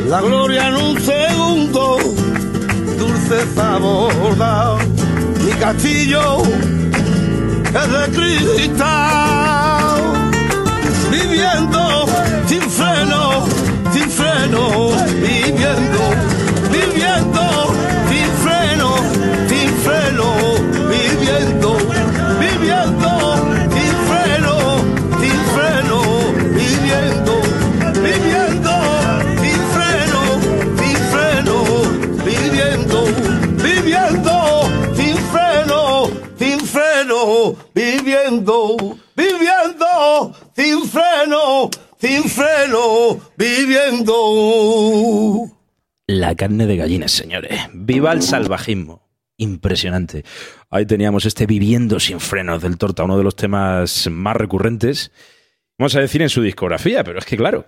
La 0.08 0.22
gloria 0.22 0.68
en 0.68 0.76
un 0.76 1.00
segundo 1.00 1.98
dulce 2.98 3.54
sabor 3.54 4.38
da 4.38 4.78
mi 5.44 5.52
castillo 5.52 6.42
es 7.76 7.92
de 7.92 8.16
cristal 8.16 9.25
sin 14.46 15.35
La 46.06 46.34
carne 46.36 46.66
de 46.66 46.76
gallinas, 46.76 47.10
señores. 47.10 47.60
¡Viva 47.72 48.12
el 48.12 48.22
salvajismo! 48.22 49.02
Impresionante. 49.36 50.24
Ahí 50.70 50.86
teníamos 50.86 51.26
este 51.26 51.46
Viviendo 51.46 51.98
sin 52.00 52.20
frenos 52.20 52.62
del 52.62 52.78
Torta, 52.78 53.04
uno 53.04 53.18
de 53.18 53.24
los 53.24 53.36
temas 53.36 54.08
más 54.10 54.36
recurrentes, 54.36 55.12
vamos 55.78 55.94
a 55.96 56.00
decir, 56.00 56.22
en 56.22 56.30
su 56.30 56.40
discografía, 56.40 57.04
pero 57.04 57.18
es 57.18 57.24
que 57.24 57.36
claro, 57.36 57.66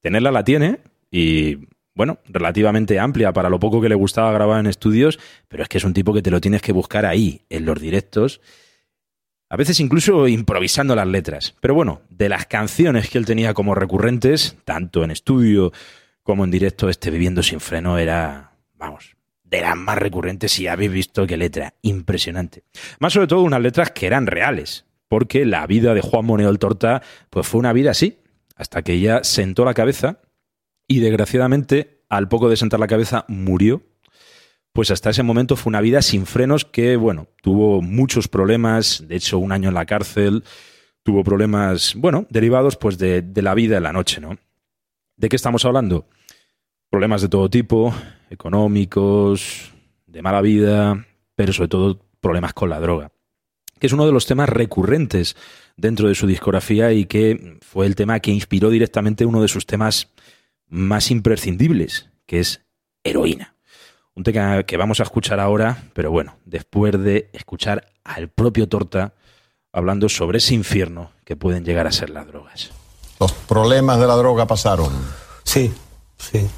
tenerla 0.00 0.30
la 0.30 0.44
tiene 0.44 0.78
y, 1.10 1.58
bueno, 1.94 2.18
relativamente 2.28 2.98
amplia 2.98 3.32
para 3.32 3.50
lo 3.50 3.60
poco 3.60 3.80
que 3.80 3.88
le 3.88 3.94
gustaba 3.94 4.32
grabar 4.32 4.60
en 4.60 4.66
estudios, 4.66 5.18
pero 5.48 5.62
es 5.62 5.68
que 5.68 5.78
es 5.78 5.84
un 5.84 5.92
tipo 5.92 6.14
que 6.14 6.22
te 6.22 6.30
lo 6.30 6.40
tienes 6.40 6.62
que 6.62 6.72
buscar 6.72 7.04
ahí, 7.04 7.42
en 7.50 7.66
los 7.66 7.80
directos, 7.80 8.40
a 9.48 9.56
veces 9.56 9.80
incluso 9.80 10.28
improvisando 10.28 10.94
las 10.94 11.06
letras. 11.06 11.54
Pero 11.60 11.74
bueno, 11.74 12.02
de 12.10 12.28
las 12.28 12.46
canciones 12.46 13.08
que 13.08 13.18
él 13.18 13.26
tenía 13.26 13.54
como 13.54 13.74
recurrentes, 13.74 14.56
tanto 14.64 15.04
en 15.04 15.10
estudio 15.10 15.72
como 16.22 16.44
en 16.44 16.50
directo, 16.50 16.88
este 16.88 17.10
Viviendo 17.10 17.42
sin 17.42 17.60
freno 17.60 17.98
era, 17.98 18.52
vamos, 18.74 19.16
de 19.44 19.60
las 19.60 19.76
más 19.76 19.96
recurrentes 19.96 20.58
y 20.58 20.66
habéis 20.66 20.90
visto 20.90 21.26
qué 21.26 21.36
letra, 21.36 21.74
impresionante. 21.82 22.64
Más 22.98 23.12
sobre 23.12 23.28
todo 23.28 23.42
unas 23.42 23.60
letras 23.60 23.92
que 23.92 24.06
eran 24.06 24.26
reales, 24.26 24.86
porque 25.08 25.46
la 25.46 25.66
vida 25.66 25.94
de 25.94 26.00
Juan 26.00 26.24
Moneo 26.24 26.50
el 26.50 26.58
Torta 26.58 27.02
pues 27.30 27.46
fue 27.46 27.60
una 27.60 27.72
vida 27.72 27.92
así, 27.92 28.18
hasta 28.56 28.82
que 28.82 28.94
ella 28.94 29.22
sentó 29.22 29.64
la 29.64 29.74
cabeza 29.74 30.18
y 30.88 31.00
desgraciadamente 31.00 32.02
al 32.08 32.28
poco 32.28 32.48
de 32.48 32.56
sentar 32.56 32.80
la 32.80 32.86
cabeza 32.86 33.24
murió. 33.28 33.82
Pues 34.76 34.90
hasta 34.90 35.08
ese 35.08 35.22
momento 35.22 35.56
fue 35.56 35.70
una 35.70 35.80
vida 35.80 36.02
sin 36.02 36.26
frenos 36.26 36.66
que, 36.66 36.96
bueno, 36.96 37.28
tuvo 37.40 37.80
muchos 37.80 38.28
problemas, 38.28 39.02
de 39.08 39.16
hecho 39.16 39.38
un 39.38 39.50
año 39.50 39.70
en 39.70 39.74
la 39.74 39.86
cárcel, 39.86 40.44
tuvo 41.02 41.24
problemas, 41.24 41.94
bueno, 41.96 42.26
derivados 42.28 42.76
pues 42.76 42.98
de, 42.98 43.22
de 43.22 43.40
la 43.40 43.54
vida 43.54 43.78
en 43.78 43.84
la 43.84 43.94
noche, 43.94 44.20
¿no? 44.20 44.36
¿De 45.16 45.30
qué 45.30 45.36
estamos 45.36 45.64
hablando? 45.64 46.06
Problemas 46.90 47.22
de 47.22 47.30
todo 47.30 47.48
tipo, 47.48 47.94
económicos, 48.28 49.72
de 50.06 50.20
mala 50.20 50.42
vida, 50.42 51.06
pero 51.34 51.54
sobre 51.54 51.68
todo 51.68 52.06
problemas 52.20 52.52
con 52.52 52.68
la 52.68 52.78
droga, 52.78 53.12
que 53.78 53.86
es 53.86 53.94
uno 53.94 54.04
de 54.04 54.12
los 54.12 54.26
temas 54.26 54.50
recurrentes 54.50 55.36
dentro 55.78 56.06
de 56.06 56.14
su 56.14 56.26
discografía 56.26 56.92
y 56.92 57.06
que 57.06 57.56
fue 57.62 57.86
el 57.86 57.96
tema 57.96 58.20
que 58.20 58.30
inspiró 58.30 58.68
directamente 58.68 59.24
uno 59.24 59.40
de 59.40 59.48
sus 59.48 59.64
temas 59.64 60.12
más 60.68 61.10
imprescindibles, 61.10 62.10
que 62.26 62.40
es 62.40 62.66
Heroína. 63.04 63.55
Un 64.16 64.22
tema 64.22 64.62
que 64.62 64.78
vamos 64.78 64.98
a 65.00 65.02
escuchar 65.02 65.38
ahora, 65.40 65.84
pero 65.92 66.10
bueno, 66.10 66.38
después 66.46 66.98
de 66.98 67.28
escuchar 67.34 67.86
al 68.02 68.30
propio 68.30 68.66
Torta 68.66 69.12
hablando 69.72 70.08
sobre 70.08 70.38
ese 70.38 70.54
infierno 70.54 71.10
que 71.22 71.36
pueden 71.36 71.66
llegar 71.66 71.86
a 71.86 71.92
ser 71.92 72.08
las 72.08 72.26
drogas. 72.26 72.70
Los 73.20 73.32
problemas 73.32 74.00
de 74.00 74.06
la 74.06 74.14
droga 74.14 74.46
pasaron. 74.46 74.90
Sí, 75.44 75.70
sí. 76.16 76.48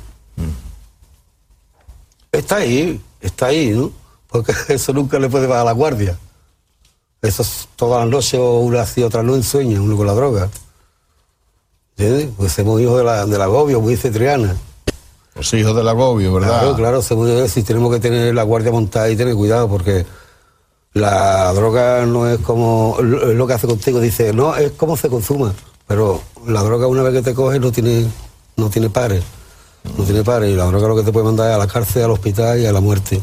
Está 2.30 2.59
ahí, 2.59 3.00
está 3.20 3.46
ahí, 3.46 3.70
¿no? 3.70 3.90
Porque 4.28 4.52
eso 4.68 4.92
nunca 4.92 5.18
le 5.18 5.28
puede 5.28 5.48
bajar 5.48 5.66
la 5.66 5.72
guardia. 5.72 6.16
Eso 7.20 7.42
es 7.42 7.68
todas 7.74 8.02
las 8.02 8.09
noches 8.09 8.38
o 8.38 8.61
una 8.61 8.82
así, 8.82 9.02
otra 9.02 9.24
no 9.24 9.34
en 9.34 9.42
sueño, 9.42 9.82
uno 9.82 9.96
con 9.96 10.06
la 10.06 10.14
droga. 10.14 10.48
¿Entiendes? 11.96 12.28
Pues 12.36 12.52
somos 12.52 12.80
hijos 12.80 12.98
de 12.98 13.04
la, 13.04 13.26
del 13.26 13.42
agobio, 13.42 13.80
muy 13.80 13.94
dice 13.94 14.12
Triana. 14.12 14.54
Los 15.39 15.55
hijos 15.55 15.74
del 15.74 15.89
agobio, 15.89 16.34
¿verdad? 16.34 16.61
Claro, 16.61 16.76
claro, 16.76 17.03
somos 17.03 17.28
hijos 17.30 17.57
y 17.57 17.62
tenemos 17.62 17.93
que 17.95 18.01
tener 18.01 18.34
la 18.34 18.43
guardia 18.43 18.72
montada 18.72 19.09
y 19.09 19.16
tener 19.16 19.34
cuidado 19.34 19.68
porque 19.68 20.05
la 20.95 21.53
droga 21.53 22.05
no 22.07 22.28
es 22.28 22.39
como 22.41 22.97
lo 23.01 23.47
que 23.47 23.53
hace 23.53 23.66
contigo, 23.66 24.01
dice, 24.01 24.32
no, 24.32 24.57
es 24.57 24.72
como 24.72 24.97
se 24.97 25.09
consuma, 25.09 25.55
pero 25.86 26.20
la 26.47 26.62
droga 26.62 26.89
una 26.89 27.03
vez 27.03 27.14
que 27.14 27.22
te 27.22 27.34
coge 27.34 27.61
no 27.61 27.70
tiene, 27.70 28.07
no 28.57 28.68
tiene 28.68 28.91
pares, 28.91 29.22
no 29.97 30.05
tiene 30.05 30.24
pares, 30.24 30.51
y 30.51 30.57
la 30.57 30.64
droga 30.64 30.89
lo 30.89 30.97
que 30.97 31.05
te 31.05 31.12
puede 31.12 31.26
mandar 31.26 31.51
es 31.51 31.55
a 31.55 31.59
la 31.59 31.68
cárcel, 31.68 32.03
al 32.03 32.11
hospital 32.11 32.59
y 32.59 32.66
a 32.66 32.72
la 32.72 32.80
muerte. 32.80 33.20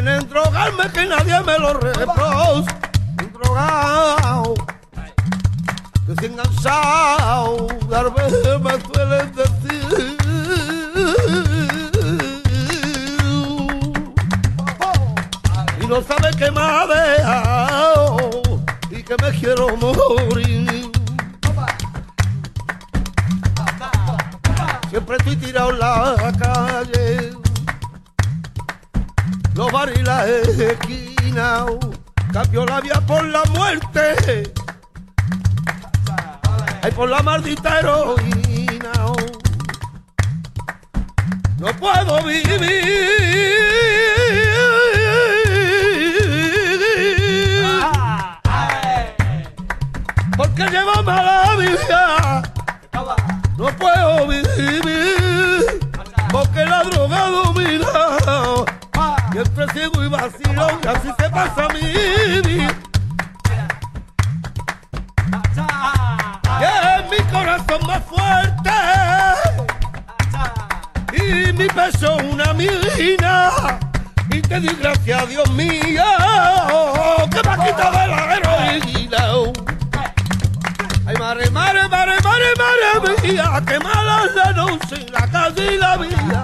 Déjame 0.00 0.92
que 0.92 1.06
nadie 1.06 1.40
me 1.42 1.58
lo 1.58 1.74
reproche. 1.74 2.72
Drogado 3.32 4.54
que 6.06 6.14
sin 6.20 6.32
enganchado 6.32 7.66
dar 7.88 8.14
veces 8.14 8.60
me 8.60 8.80
suelen 8.80 9.32
decir. 9.34 10.16
Y 15.80 15.86
no 15.86 16.02
sabe 16.02 16.30
que 16.38 16.50
me 16.52 16.60
ha 16.60 16.86
dejado 16.86 18.16
y 18.90 19.02
que 19.02 19.16
me 19.20 19.30
quiero 19.38 19.76
morir. 19.76 20.92
Siempre 24.90 25.16
estoy 25.16 25.36
tirado 25.36 25.70
en 25.70 25.78
la 25.80 26.32
calle, 26.38 27.32
los 29.58 29.72
bares 29.72 29.98
y 29.98 30.02
las 30.04 30.24
esquinas, 30.28 31.64
cambio 32.32 32.64
la 32.64 32.80
vía 32.80 33.00
por 33.08 33.24
la 33.24 33.42
muerte, 33.46 34.52
ay 36.80 36.92
por 36.92 37.08
la 37.08 37.20
maldita 37.24 37.80
heroína. 37.80 38.92
No 41.58 41.66
puedo 41.80 42.22
vivir 42.22 42.84
porque 50.36 50.62
lleva 50.70 51.02
mala 51.02 51.56
vida. 51.56 52.42
No 53.56 53.76
puedo 53.76 54.28
vivir 54.28 54.47
Ciego 59.66 60.04
y 60.04 60.08
vacío, 60.08 60.78
y 60.82 60.86
así 60.86 61.08
se 61.18 61.30
pasa 61.30 61.68
mi 61.74 61.80
vida. 61.80 62.70
Y 66.60 66.64
es 66.64 67.10
mi 67.10 67.18
corazón 67.32 67.86
más 67.86 68.02
fuerte 68.04 68.70
y 71.12 71.52
mi 71.52 71.66
peso 71.66 72.16
una 72.16 72.52
mina. 72.54 73.50
Y 74.30 74.40
te 74.42 74.60
di 74.60 74.68
gracias 74.80 75.22
a 75.22 75.26
Dios 75.26 75.50
mío 75.50 76.04
que 77.30 77.42
me 77.42 77.50
ha 77.50 77.66
quitado 77.66 77.98
de 77.98 78.06
la 78.08 78.36
heroína. 78.36 79.22
Ay, 81.06 81.16
mare, 81.18 81.50
mare, 81.50 81.88
mare, 81.88 82.20
mare, 82.22 82.46
mare 82.58 83.22
mía, 83.22 83.62
qué 83.66 83.78
mala 83.80 84.24
la 84.34 84.52
noche, 84.52 85.06
la 85.10 85.26
calle 85.28 85.74
y 85.74 85.78
la 85.78 85.96
vía. 85.96 86.42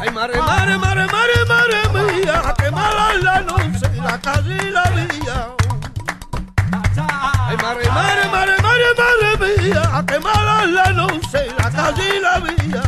Ay, 0.00 0.10
mare, 0.10 0.38
mare, 0.38 0.78
mare, 0.78 1.06
mare, 1.06 1.44
mare 1.48 1.80
mía, 1.94 2.54
qué 2.56 2.70
mala 2.70 3.14
la 3.22 3.40
noche, 3.40 3.88
la 3.96 4.18
calle 4.20 4.56
y 4.56 4.70
la 4.70 4.84
vía. 4.90 5.56
Ay, 7.48 7.56
mare, 7.56 7.88
mare, 7.90 8.24
mare, 8.34 8.54
mare, 8.62 8.88
mare 9.00 9.30
mía, 9.42 10.04
qué 10.06 10.18
mala 10.20 10.66
la 10.66 10.92
noche, 10.92 11.40
la 11.58 11.70
calle 11.70 12.16
y 12.16 12.20
la 12.20 12.38
vía. 12.40 12.82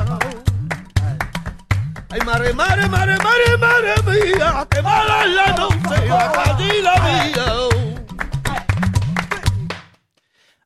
Ay, 2.12 2.20
mare, 2.24 2.52
mare, 2.54 2.88
mare, 2.88 3.16
mare, 3.18 3.56
mare 3.58 3.94
mía, 4.06 4.66
qué 4.70 4.82
mala 4.82 5.26
la 5.26 5.46
noche, 5.54 6.08
la 6.08 6.32
calle 6.32 6.78
y 6.78 6.82
la 6.82 6.94
vía. 7.04 7.46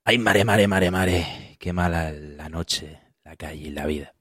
Ay, 0.05 0.18
mare, 0.18 0.45
mare, 0.45 0.66
mare, 0.68 0.90
mare. 0.90 1.57
Qué 1.59 1.72
mala 1.72 2.12
la 2.12 2.49
noche, 2.51 3.01
la 3.24 3.36
calle 3.36 3.68
y 3.68 3.70
la 3.70 3.86
vida. 3.86 4.12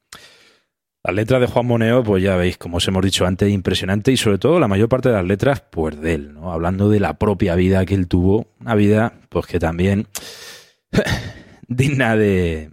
Las 1.06 1.16
letras 1.16 1.42
de 1.42 1.48
Juan 1.48 1.66
Moneo, 1.66 2.02
pues 2.02 2.24
ya 2.24 2.38
veis, 2.38 2.58
como 2.58 2.78
os 2.78 2.88
hemos 2.88 3.04
dicho 3.04 3.26
antes, 3.26 3.52
impresionante 3.52 4.14
y 4.14 4.16
sobre 4.16 4.38
todo 4.38 4.58
la 4.58 4.70
mayor 4.70 4.88
parte 4.88 5.10
de 5.10 5.16
las 5.16 5.26
letras, 5.26 5.62
pues 5.70 6.00
de 6.00 6.14
él, 6.14 6.34
¿no? 6.34 6.54
Hablando 6.54 6.90
de 6.90 7.02
la 7.02 7.16
propia 7.16 7.56
vida 7.56 7.86
que 7.86 7.94
él 7.94 8.08
tuvo, 8.08 8.48
una 8.62 8.74
vida, 8.74 9.14
pues 9.28 9.46
que 9.46 9.60
también 9.60 10.08
digna 11.68 12.16
de 12.16 12.72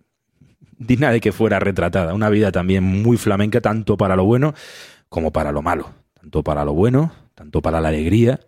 digna 0.78 1.10
de 1.10 1.20
que 1.20 1.32
fuera 1.32 1.58
retratada, 1.58 2.14
una 2.14 2.30
vida 2.30 2.52
también 2.52 2.84
muy 2.84 3.16
flamenca, 3.16 3.60
tanto 3.60 3.96
para 3.96 4.14
lo 4.14 4.24
bueno 4.24 4.54
como 5.08 5.32
para 5.32 5.50
lo 5.50 5.60
malo, 5.60 5.90
tanto 6.14 6.44
para 6.44 6.64
lo 6.64 6.72
bueno, 6.72 7.12
tanto 7.34 7.60
para 7.60 7.80
la 7.80 7.88
alegría 7.88 8.38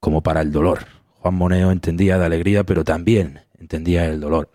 como 0.00 0.22
para 0.22 0.42
el 0.42 0.52
dolor. 0.52 0.80
Juan 1.14 1.34
Moneo 1.34 1.70
entendía 1.70 2.18
de 2.18 2.26
alegría, 2.26 2.64
pero 2.64 2.84
también 2.84 3.40
entendía 3.58 4.06
el 4.06 4.20
dolor. 4.20 4.50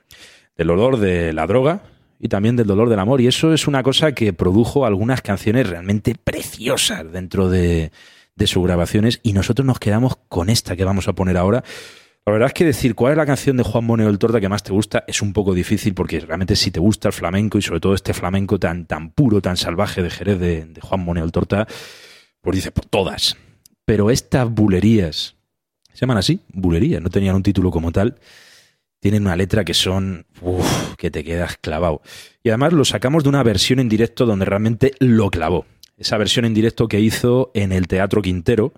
Del 0.56 0.68
dolor 0.68 1.00
de 1.00 1.34
la 1.34 1.48
droga 1.48 1.82
y 2.20 2.28
también 2.30 2.56
del 2.56 2.68
dolor 2.68 2.90
del 2.90 3.00
amor. 3.00 3.22
Y 3.22 3.28
eso 3.28 3.54
es 3.54 3.68
una 3.68 3.84
cosa 3.84 4.14
que 4.14 4.34
produjo 4.34 4.86
algunas 4.86 5.22
canciones 5.22 5.70
realmente 5.70 6.16
preciosas 6.16 7.12
dentro 7.12 7.50
de, 7.50 7.92
de 8.36 8.48
sus 8.48 8.64
grabaciones. 8.64 9.20
Y 9.24 9.34
nosotros 9.34 9.66
nos 9.66 9.80
quedamos 9.80 10.18
con 10.30 10.50
esta 10.50 10.76
que 10.76 10.86
vamos 10.86 11.08
a 11.08 11.14
poner 11.14 11.38
ahora. 11.38 11.64
La 12.26 12.34
verdad 12.34 12.48
es 12.48 12.54
que 12.54 12.66
decir 12.66 12.96
cuál 12.96 13.12
es 13.12 13.18
la 13.18 13.26
canción 13.28 13.56
de 13.56 13.64
Juan 13.64 13.86
Moneo 13.86 14.10
el 14.10 14.18
Torta 14.18 14.42
que 14.42 14.50
más 14.50 14.64
te 14.64 14.74
gusta 14.74 15.04
es 15.08 15.22
un 15.22 15.32
poco 15.32 15.54
difícil 15.54 15.94
porque 15.94 16.20
realmente 16.20 16.56
si 16.56 16.72
te 16.72 16.80
gusta 16.80 17.10
el 17.10 17.14
flamenco 17.14 17.60
y 17.60 17.62
sobre 17.62 17.80
todo 17.80 17.94
este 17.94 18.16
flamenco 18.16 18.58
tan, 18.58 18.88
tan 18.88 19.12
puro, 19.12 19.42
tan 19.42 19.58
salvaje 19.58 20.02
de 20.02 20.10
Jerez 20.10 20.40
de, 20.40 20.66
de 20.66 20.82
Juan 20.82 21.02
Moneo 21.02 21.24
el 21.24 21.32
Torta, 21.32 21.68
pues 22.42 22.56
dices, 22.56 22.72
por 22.72 22.86
todas. 22.86 23.38
Pero 23.86 24.10
estas 24.10 24.50
bulerías, 24.50 25.36
se 25.94 26.00
llaman 26.00 26.18
así, 26.18 26.40
bulerías, 26.52 27.00
no 27.00 27.12
tenían 27.12 27.36
un 27.36 27.44
título 27.44 27.70
como 27.70 27.92
tal, 27.92 28.18
tienen 29.06 29.22
una 29.22 29.36
letra 29.36 29.64
que 29.64 29.76
son, 29.76 30.26
que 30.98 31.12
te 31.12 31.24
quedas 31.24 31.58
clavado. 31.58 32.02
Y 32.42 32.50
además 32.50 32.74
lo 32.74 32.84
sacamos 32.86 33.22
de 33.22 33.30
una 33.30 33.44
versión 33.44 33.78
en 33.78 33.88
directo 33.88 34.26
donde 34.26 34.46
realmente 34.46 34.94
lo 34.98 35.30
clavó. 35.30 35.68
Esa 35.96 36.18
versión 36.18 36.44
en 36.44 36.56
directo 36.56 36.88
que 36.88 37.00
hizo 37.00 37.52
en 37.54 37.72
el 37.72 37.88
Teatro 37.88 38.24
Quintero, 38.24 38.74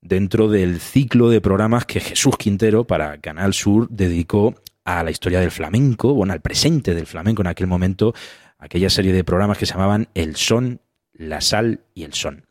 dentro 0.00 0.48
del 0.48 0.80
ciclo 0.80 1.30
de 1.30 1.40
programas 1.40 1.86
que 1.86 2.00
Jesús 2.00 2.36
Quintero 2.36 2.88
para 2.88 3.18
Canal 3.18 3.54
Sur 3.54 3.88
dedicó 3.88 4.56
a 4.84 5.04
la 5.04 5.12
historia 5.12 5.38
del 5.38 5.52
flamenco, 5.52 6.12
bueno, 6.12 6.32
al 6.32 6.40
presente 6.40 6.92
del 6.92 7.06
flamenco 7.06 7.42
en 7.42 7.46
aquel 7.46 7.68
momento, 7.68 8.14
aquella 8.58 8.90
serie 8.90 9.12
de 9.12 9.22
programas 9.22 9.58
que 9.58 9.66
se 9.66 9.74
llamaban 9.74 10.08
El 10.14 10.34
Son, 10.34 10.80
La 11.12 11.40
Sal 11.40 11.82
y 11.94 12.02
El 12.02 12.14
Son. 12.14 12.46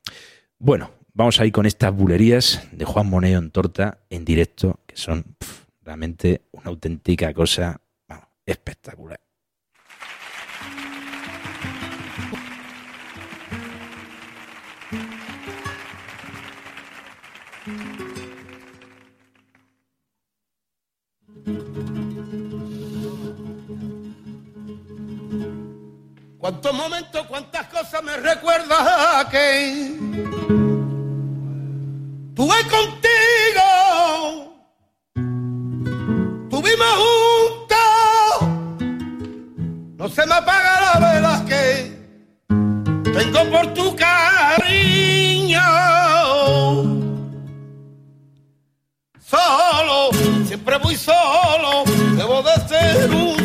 Bueno, 0.59 0.91
vamos 1.13 1.41
ahí 1.41 1.51
con 1.51 1.65
estas 1.65 1.93
bulerías 1.93 2.69
de 2.71 2.85
Juan 2.85 3.09
Moneo 3.09 3.37
en 3.37 3.51
torta 3.51 3.99
en 4.09 4.23
directo, 4.23 4.79
que 4.87 4.95
son 4.95 5.25
realmente 5.81 6.47
una 6.51 6.69
auténtica 6.69 7.33
cosa 7.33 7.79
vamos, 8.07 8.27
espectacular. 8.45 9.19
Cuántos 26.37 26.73
momentos, 26.73 27.25
cuántas 27.27 27.67
cosas 27.67 28.03
me 28.03 28.17
recuerda 28.17 29.27
que 29.29 29.95
tuve 32.35 32.55
contigo. 32.69 33.00
No 40.01 40.09
se 40.09 40.25
me 40.25 40.33
apaga 40.33 40.81
la 40.81 41.13
vela 41.13 41.45
que 41.47 41.95
tengo 43.13 43.51
por 43.51 43.71
tu 43.75 43.95
cariño. 43.95 45.61
Solo, 49.19 50.09
siempre 50.47 50.79
muy 50.79 50.95
solo, 50.95 51.83
debo 52.17 52.41
de 52.41 52.67
ser 52.67 53.11
un 53.11 53.40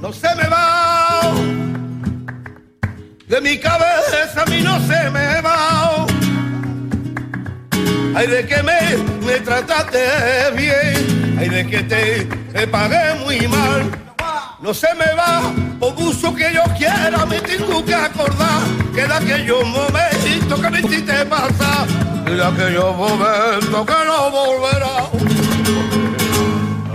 no 0.00 0.12
se 0.12 0.34
me 0.34 0.48
va 0.48 1.32
de 3.28 3.40
mi 3.40 3.58
cabeza, 3.58 4.42
a 4.42 4.46
mí 4.46 4.60
no 4.62 4.78
se 4.86 5.10
me 5.10 5.40
va. 5.42 6.06
Ay, 8.14 8.26
de 8.28 8.46
que 8.46 8.62
me, 8.62 8.80
me 9.26 9.40
trataste 9.40 9.98
bien, 10.56 11.36
ay, 11.38 11.48
de 11.48 11.66
que 11.66 11.82
te, 11.82 12.24
te 12.24 12.66
pagué 12.66 13.14
muy 13.24 13.46
mal. 13.48 13.90
no 14.60 14.72
se 14.72 14.94
me 14.94 15.12
va, 15.14 15.52
por 15.78 15.94
mucho 15.98 16.34
que 16.34 16.52
yo 16.54 16.62
quiera 16.78 17.26
me 17.26 17.40
tengo 17.40 17.84
que 17.84 17.94
acordar 17.94 18.62
que 18.94 19.06
de 19.06 19.14
aquellos 19.14 19.66
momentos 19.66 20.60
que 20.60 20.70
me 20.70 20.80
hiciste 20.80 21.26
pasar, 21.26 21.86
de 22.24 22.42
aquellos 22.42 22.96
momentos 22.96 23.86
que 23.86 24.04
no 24.06 24.30
volverá. 24.30 26.05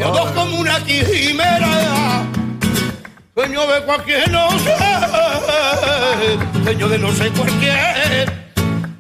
Yo 0.02 0.10
dos 0.10 0.32
como 0.32 0.58
una 0.58 0.80
quimera, 0.84 2.24
sueño 3.36 3.68
de 3.68 3.84
cualquier 3.84 4.32
noche, 4.32 4.76
sueño 6.64 6.90
de 6.90 6.98
no 6.98 7.12
sé 7.12 7.30
cualquier, 7.30 8.34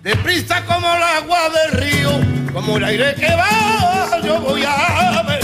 deprisa 0.04 0.64
como 0.64 0.86
el 0.94 1.02
agua 1.02 1.40
del 1.50 1.72
río, 1.82 2.12
como 2.54 2.78
el 2.78 2.84
aire 2.84 3.16
que 3.16 3.34
va, 3.34 4.22
yo 4.24 4.42
voy 4.42 4.64
a 4.64 5.24
ver, 5.24 5.42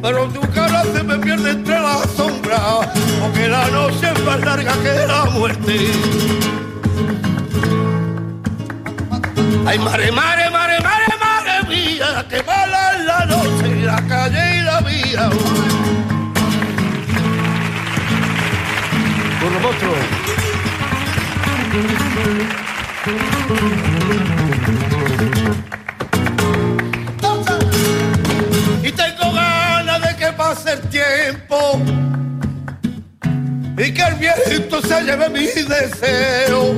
pero 0.00 0.28
tu 0.28 0.40
cara 0.52 0.84
se 0.84 1.02
me 1.02 1.18
pierde 1.18 1.50
entre 1.50 1.80
las 1.80 2.08
sombras, 2.12 2.88
porque 3.20 3.48
la 3.48 3.66
noche 3.70 4.12
es 4.14 4.24
más 4.24 4.40
larga 4.42 4.74
que 4.74 5.06
la 5.08 5.24
muerte. 5.24 5.90
Ay, 9.66 9.76
mare, 9.80 10.12
mare, 10.12 10.50
mare 10.50 10.63
Por 19.40 19.52
los 19.52 19.62
monstruos. 19.62 19.96
Y 28.82 28.92
tengo 28.92 29.32
ganas 29.32 30.02
de 30.02 30.16
que 30.16 30.32
pase 30.32 30.72
el 30.72 30.80
tiempo 30.88 31.80
y 33.76 33.92
que 33.92 34.02
el 34.02 34.14
viento 34.14 34.82
se 34.82 35.02
lleve 35.02 35.28
mi 35.30 35.46
deseo. 35.46 36.74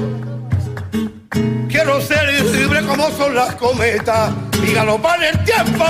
Quiero 1.69 2.01
ser 2.01 2.45
libre 2.53 2.83
como 2.83 3.11
son 3.11 3.35
las 3.35 3.55
cometas 3.57 4.33
y 4.65 4.73
galopar 4.73 5.23
en 5.23 5.39
el 5.39 5.45
tiempo, 5.45 5.85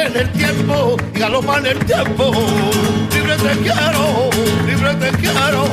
en 0.00 0.16
el 0.16 0.32
tiempo, 0.32 0.96
y 1.14 1.18
galopar 1.18 1.58
en 1.60 1.66
el 1.66 1.84
tiempo. 1.84 2.32
Libre 3.12 3.36
te 3.36 3.58
quiero, 3.60 4.30
libre 4.66 4.94
te 4.94 5.10
quiero, 5.18 5.64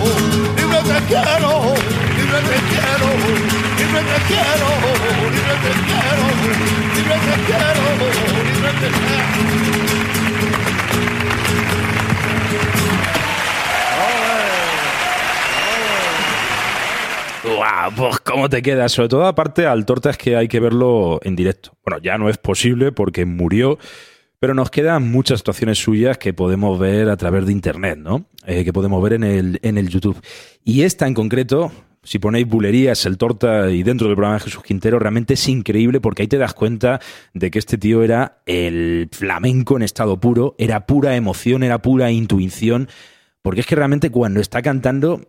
libre 0.57 0.79
te 0.81 0.97
quiero, 1.07 1.73
libre 2.17 2.39
te 2.49 2.57
quiero, 2.69 3.09
libre 3.77 4.01
te 4.01 4.17
quiero, 4.27 4.67
libre 5.31 5.55
te 5.63 5.71
quiero, 5.87 6.25
libre 6.95 7.17
te 7.25 7.33
quiero, 7.45 7.83
libre 8.43 8.71
te 8.79 8.89
quiero. 8.89 9.96
¡Guau! 17.55 17.91
Pues 17.95 18.19
cómo 18.19 18.49
te 18.49 18.61
queda. 18.61 18.89
Sobre 18.89 19.09
todo, 19.09 19.25
aparte, 19.25 19.65
al 19.65 19.85
torta 19.85 20.09
es 20.09 20.17
que 20.17 20.35
hay 20.35 20.47
que 20.47 20.59
verlo 20.59 21.19
en 21.23 21.35
directo. 21.35 21.71
Bueno, 21.85 22.01
ya 22.01 22.17
no 22.17 22.29
es 22.29 22.37
posible 22.37 22.91
porque 22.91 23.25
murió, 23.25 23.77
pero 24.39 24.53
nos 24.53 24.69
quedan 24.69 25.09
muchas 25.09 25.39
actuaciones 25.39 25.77
suyas 25.77 26.17
que 26.17 26.33
podemos 26.33 26.77
ver 26.77 27.09
a 27.09 27.17
través 27.17 27.45
de 27.45 27.51
internet, 27.51 27.97
¿no? 27.97 28.25
Eh, 28.45 28.63
que 28.63 28.73
podemos 28.73 29.01
ver 29.01 29.13
en 29.13 29.23
el, 29.23 29.59
en 29.63 29.77
el 29.77 29.89
YouTube. 29.89 30.21
Y 30.63 30.81
esta 30.81 31.07
en 31.07 31.13
concreto, 31.13 31.71
si 32.03 32.19
ponéis 32.19 32.47
bulerías, 32.47 33.05
el 33.05 33.17
torta 33.17 33.69
y 33.71 33.83
dentro 33.83 34.07
del 34.07 34.15
programa 34.15 34.35
de 34.35 34.43
Jesús 34.43 34.63
Quintero, 34.63 34.99
realmente 34.99 35.35
es 35.35 35.47
increíble 35.47 36.01
porque 36.01 36.23
ahí 36.23 36.27
te 36.27 36.37
das 36.37 36.53
cuenta 36.53 36.99
de 37.33 37.49
que 37.49 37.59
este 37.59 37.77
tío 37.77 38.03
era 38.03 38.41
el 38.45 39.09
flamenco 39.11 39.77
en 39.77 39.83
estado 39.83 40.19
puro, 40.19 40.55
era 40.57 40.85
pura 40.85 41.15
emoción, 41.15 41.63
era 41.63 41.81
pura 41.81 42.11
intuición. 42.11 42.89
Porque 43.41 43.61
es 43.61 43.65
que 43.65 43.75
realmente 43.75 44.09
cuando 44.09 44.41
está 44.41 44.61
cantando, 44.61 45.21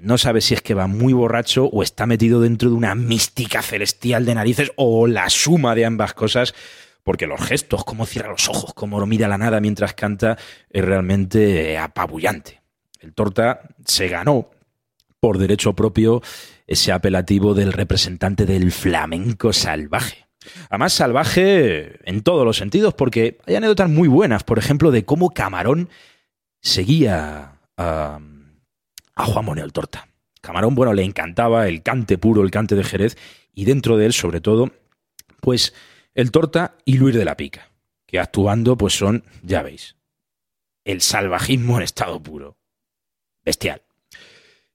no 0.00 0.18
sabe 0.18 0.40
si 0.40 0.54
es 0.54 0.62
que 0.62 0.74
va 0.74 0.86
muy 0.86 1.12
borracho 1.12 1.66
o 1.66 1.82
está 1.82 2.06
metido 2.06 2.40
dentro 2.40 2.70
de 2.70 2.76
una 2.76 2.94
mística 2.94 3.62
celestial 3.62 4.24
de 4.24 4.34
narices 4.34 4.72
o 4.76 5.06
la 5.06 5.28
suma 5.28 5.74
de 5.74 5.84
ambas 5.84 6.14
cosas, 6.14 6.54
porque 7.02 7.26
los 7.26 7.40
gestos, 7.40 7.84
cómo 7.84 8.06
cierra 8.06 8.30
los 8.30 8.48
ojos, 8.48 8.72
cómo 8.74 9.04
mira 9.06 9.26
a 9.26 9.28
la 9.28 9.38
nada 9.38 9.60
mientras 9.60 9.94
canta, 9.94 10.38
es 10.70 10.84
realmente 10.84 11.76
apabullante. 11.78 12.62
El 12.98 13.14
Torta 13.14 13.62
se 13.84 14.08
ganó 14.08 14.50
por 15.20 15.38
derecho 15.38 15.74
propio 15.74 16.22
ese 16.66 16.92
apelativo 16.92 17.54
del 17.54 17.72
representante 17.72 18.46
del 18.46 18.72
flamenco 18.72 19.52
salvaje. 19.52 20.26
Además, 20.70 20.94
salvaje 20.94 21.98
en 22.08 22.22
todos 22.22 22.46
los 22.46 22.56
sentidos, 22.56 22.94
porque 22.94 23.38
hay 23.46 23.56
anécdotas 23.56 23.90
muy 23.90 24.08
buenas, 24.08 24.44
por 24.44 24.58
ejemplo, 24.58 24.90
de 24.90 25.04
cómo 25.04 25.30
Camarón 25.30 25.90
seguía 26.62 27.60
a 27.76 28.18
a 29.20 29.26
Juan 29.26 29.44
Moneo 29.44 29.68
Torta. 29.70 30.08
Camarón, 30.40 30.74
bueno, 30.74 30.92
le 30.92 31.04
encantaba 31.04 31.68
el 31.68 31.82
cante 31.82 32.18
puro, 32.18 32.42
el 32.42 32.50
cante 32.50 32.74
de 32.74 32.84
Jerez, 32.84 33.16
y 33.54 33.64
dentro 33.64 33.96
de 33.96 34.06
él, 34.06 34.12
sobre 34.12 34.40
todo, 34.40 34.70
pues 35.40 35.74
el 36.14 36.30
Torta 36.30 36.76
y 36.84 36.96
Luis 36.96 37.14
de 37.14 37.24
la 37.24 37.36
Pica, 37.36 37.70
que 38.06 38.18
actuando, 38.18 38.76
pues 38.76 38.94
son, 38.94 39.24
ya 39.42 39.62
veis, 39.62 39.96
el 40.84 41.00
salvajismo 41.00 41.76
en 41.76 41.82
estado 41.82 42.22
puro. 42.22 42.56
Bestial. 43.44 43.82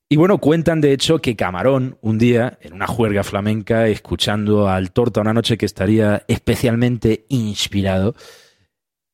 Y 0.07 0.17
bueno, 0.17 0.37
cuentan 0.37 0.81
de 0.81 0.93
hecho 0.93 1.19
que 1.19 1.35
Camarón, 1.35 1.97
un 2.01 2.19
día, 2.19 2.59
en 2.61 2.73
una 2.73 2.85
juerga 2.85 3.23
flamenca, 3.23 3.87
escuchando 3.87 4.69
al 4.69 4.91
Torta 4.91 5.21
una 5.21 5.33
noche 5.33 5.57
que 5.57 5.65
estaría 5.65 6.23
especialmente 6.27 7.25
inspirado, 7.29 8.15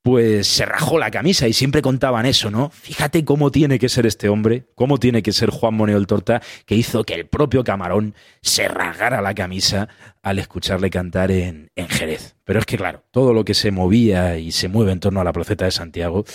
pues 0.01 0.47
se 0.47 0.65
rajó 0.65 0.97
la 0.97 1.11
camisa 1.11 1.47
y 1.47 1.53
siempre 1.53 1.81
contaban 1.81 2.25
eso, 2.25 2.49
¿no? 2.49 2.69
Fíjate 2.71 3.23
cómo 3.23 3.51
tiene 3.51 3.77
que 3.77 3.89
ser 3.89 4.05
este 4.05 4.29
hombre, 4.29 4.65
cómo 4.75 4.97
tiene 4.97 5.21
que 5.21 5.31
ser 5.31 5.51
Juan 5.51 5.75
Moneo 5.75 5.97
el 5.97 6.07
Torta, 6.07 6.41
que 6.65 6.75
hizo 6.75 7.03
que 7.03 7.13
el 7.13 7.27
propio 7.27 7.63
Camarón 7.63 8.15
se 8.41 8.67
rasgara 8.67 9.21
la 9.21 9.35
camisa 9.35 9.89
al 10.23 10.39
escucharle 10.39 10.89
cantar 10.89 11.31
en, 11.31 11.69
Jerez. 11.75 12.35
Pero 12.43 12.59
es 12.59 12.65
que, 12.65 12.77
claro, 12.77 13.03
todo 13.11 13.33
lo 13.33 13.45
que 13.45 13.53
se 13.53 13.71
movía 13.71 14.37
y 14.37 14.51
se 14.51 14.69
mueve 14.69 14.91
en 14.91 14.99
torno 14.99 15.21
a 15.21 15.23
la 15.23 15.33
placeta 15.33 15.65
de 15.65 15.71
Santiago 15.71 16.25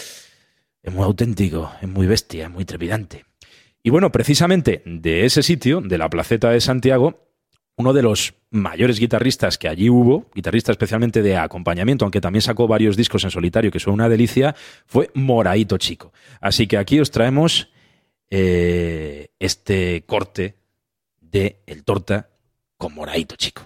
es 0.83 0.93
muy 0.93 1.05
auténtico, 1.05 1.73
es 1.83 1.89
muy 1.89 2.07
bestia, 2.07 2.45
es 2.45 2.51
muy 2.51 2.65
trepidante. 2.65 3.25
Y 3.83 3.91
bueno, 3.91 4.13
precisamente 4.13 4.83
de 4.85 5.25
ese 5.25 5.43
sitio, 5.43 5.81
de 5.81 5.99
la 5.99 6.09
placeta 6.09 6.51
de 6.51 6.61
Santiago, 6.61 7.26
uno 7.77 7.93
de 7.93 8.03
los 8.03 8.35
mayores 8.51 8.99
guitarristas 8.99 9.59
que 9.59 9.69
allí 9.69 9.91
hubo, 9.91 10.31
guitarrista 10.35 10.73
especialmente 10.73 11.23
de 11.23 11.37
acompañamiento, 11.37 12.05
aunque 12.05 12.21
también 12.21 12.43
sacó 12.43 12.67
varios 12.67 12.97
discos 12.97 13.25
en 13.25 13.31
solitario, 13.31 13.71
que 13.71 13.81
son 13.81 13.95
una 13.95 14.09
delicia, 14.09 14.55
fue 14.87 15.11
Moraito 15.15 15.77
Chico. 15.77 16.13
Así 16.41 16.67
que 16.67 16.79
aquí 16.79 16.99
os 17.01 17.11
traemos 17.11 17.71
eh, 18.31 19.29
este 19.39 20.05
corte 20.07 20.57
de 21.21 21.61
El 21.67 21.85
Torta 21.85 22.31
con 22.79 22.95
Moraito 22.95 23.37
Chico. 23.37 23.63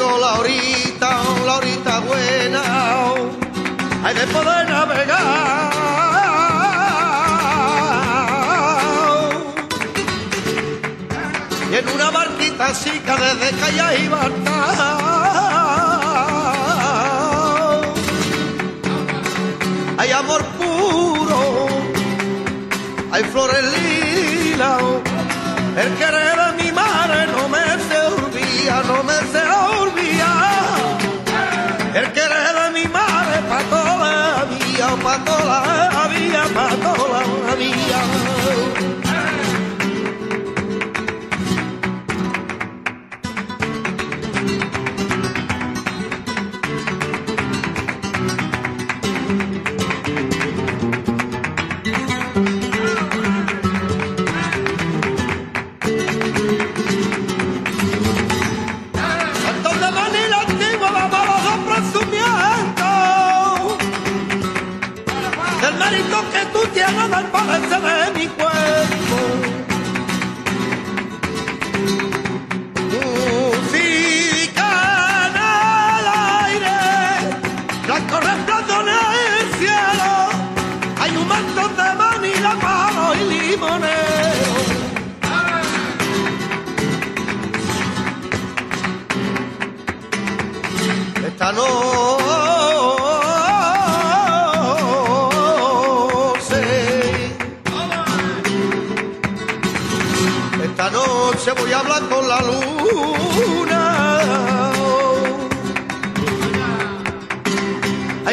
Llegó 0.00 0.18
la 0.18 0.34
horita, 0.38 1.20
la 1.44 1.56
horita 1.56 2.00
buena 2.00 2.62
hay 4.02 4.14
de 4.14 4.26
poder 4.28 4.68
navegar. 4.68 5.72
Y 11.70 11.74
en 11.74 11.88
una 11.88 12.10
barquita 12.10 12.72
chica 12.72 13.16
desde 13.16 13.50
Calla 13.58 13.94
y 13.94 14.10
Hay 19.98 20.12
amor 20.12 20.42
puro, 20.58 21.68
hay 23.12 23.24
flores 23.24 23.64
lilas. 23.76 24.82
El 25.76 25.94
querer 25.98 26.36
de 26.36 26.64
mi 26.64 26.72
madre 26.72 27.26
no 27.26 27.48
me 27.48 27.64
se 27.86 27.98
olvida, 27.98 28.82
no 28.86 29.02
me 29.04 29.14
se. 29.32 29.49
El 31.92 32.12
querer 32.12 32.54
de 32.54 32.70
mi 32.72 32.86
madre 32.88 33.42
pa' 33.48 33.62
toda 33.68 33.96
la 33.96 34.44
vida, 34.44 34.96
pa' 35.02 35.18
toda 35.24 35.90
la 35.92 36.06
vida, 36.06 36.44
pa' 36.54 36.76
toda 36.76 37.20
la 37.46 37.54
vida. 37.56 38.79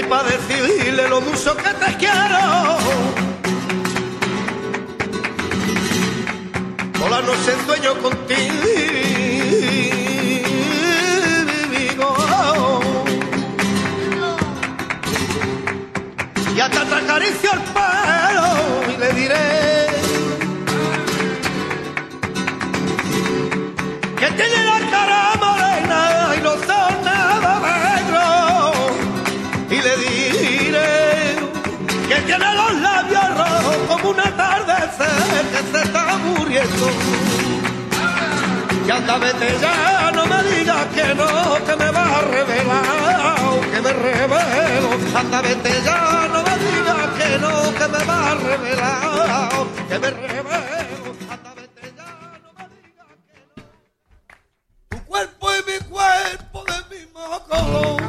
Para 0.10 0.30
decirle 0.30 1.08
lo 1.08 1.22
mucho 1.22 1.55
que 1.55 1.70
te 1.70 1.97
quiero. 1.97 2.78
Por 6.99 7.12
la 7.12 7.22
noche 7.22 7.55
sueño 7.66 7.93
contigo. 8.01 8.68
Y 16.55 16.60
hasta 16.60 16.86
te 16.86 16.95
acaricio 16.95 17.51
un 34.10 34.20
atardecer 34.20 35.43
que 35.51 35.62
se 35.72 35.84
está 35.84 36.18
muriendo. 36.18 36.88
Y 38.86 38.89
anda 38.89 39.18
vete 39.18 39.58
ya, 39.60 40.12
no 40.16 40.26
me 40.26 40.43
digas 40.43 40.86
que 40.95 41.14
no, 41.14 41.28
que 41.66 41.76
me 41.76 41.91
vas 41.91 42.08
a 42.08 42.22
revelar, 42.22 43.60
que 43.72 43.82
me 43.82 43.93
revelo. 43.93 44.89
Anda 45.14 45.41
vete 45.41 45.82
ya, 45.84 46.30
no 46.32 46.41
me 46.41 46.58
digas 46.58 47.08
que 47.18 47.38
no, 47.39 47.74
que 47.78 47.88
me 47.93 48.05
vas 48.05 48.32
a 48.32 48.36
revelar, 48.36 49.49
que 49.89 49.99
me 49.99 50.10
revelo. 50.10 51.16
Anda 51.30 51.53
vete 51.55 51.93
ya, 51.97 52.10
no 52.43 52.49
me 52.58 52.66
digas 52.76 53.12
que 53.28 53.39
no. 53.45 53.64
Tu 54.89 54.97
cuerpo 55.05 55.45
y 55.53 55.60
mi 55.70 55.78
cuerpo 55.89 56.64
del 56.64 56.84
mismo 56.97 57.24
color. 57.49 58.01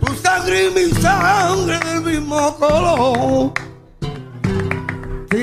Tu 0.00 0.14
sangre 0.16 0.56
y 0.66 0.70
mi 0.70 0.90
sangre 1.00 1.78
del 1.78 2.00
mismo 2.00 2.56
color. 2.56 3.63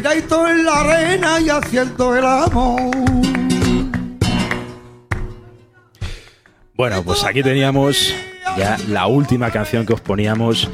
Tiradito 0.02 0.47
en 0.47 0.66
la 0.66 0.80
arena 0.80 1.39
y 1.39 1.49
haciendo 1.49 2.16
el 2.16 2.26
amor. 2.26 2.89
Bueno, 6.74 7.04
pues 7.04 7.24
aquí 7.24 7.43
teníamos 7.43 8.12
ya 8.58 8.80
la 8.88 9.06
última 9.06 9.52
canción 9.52 9.86
que 9.86 9.93
os 9.93 10.02
poníamos 10.02 10.72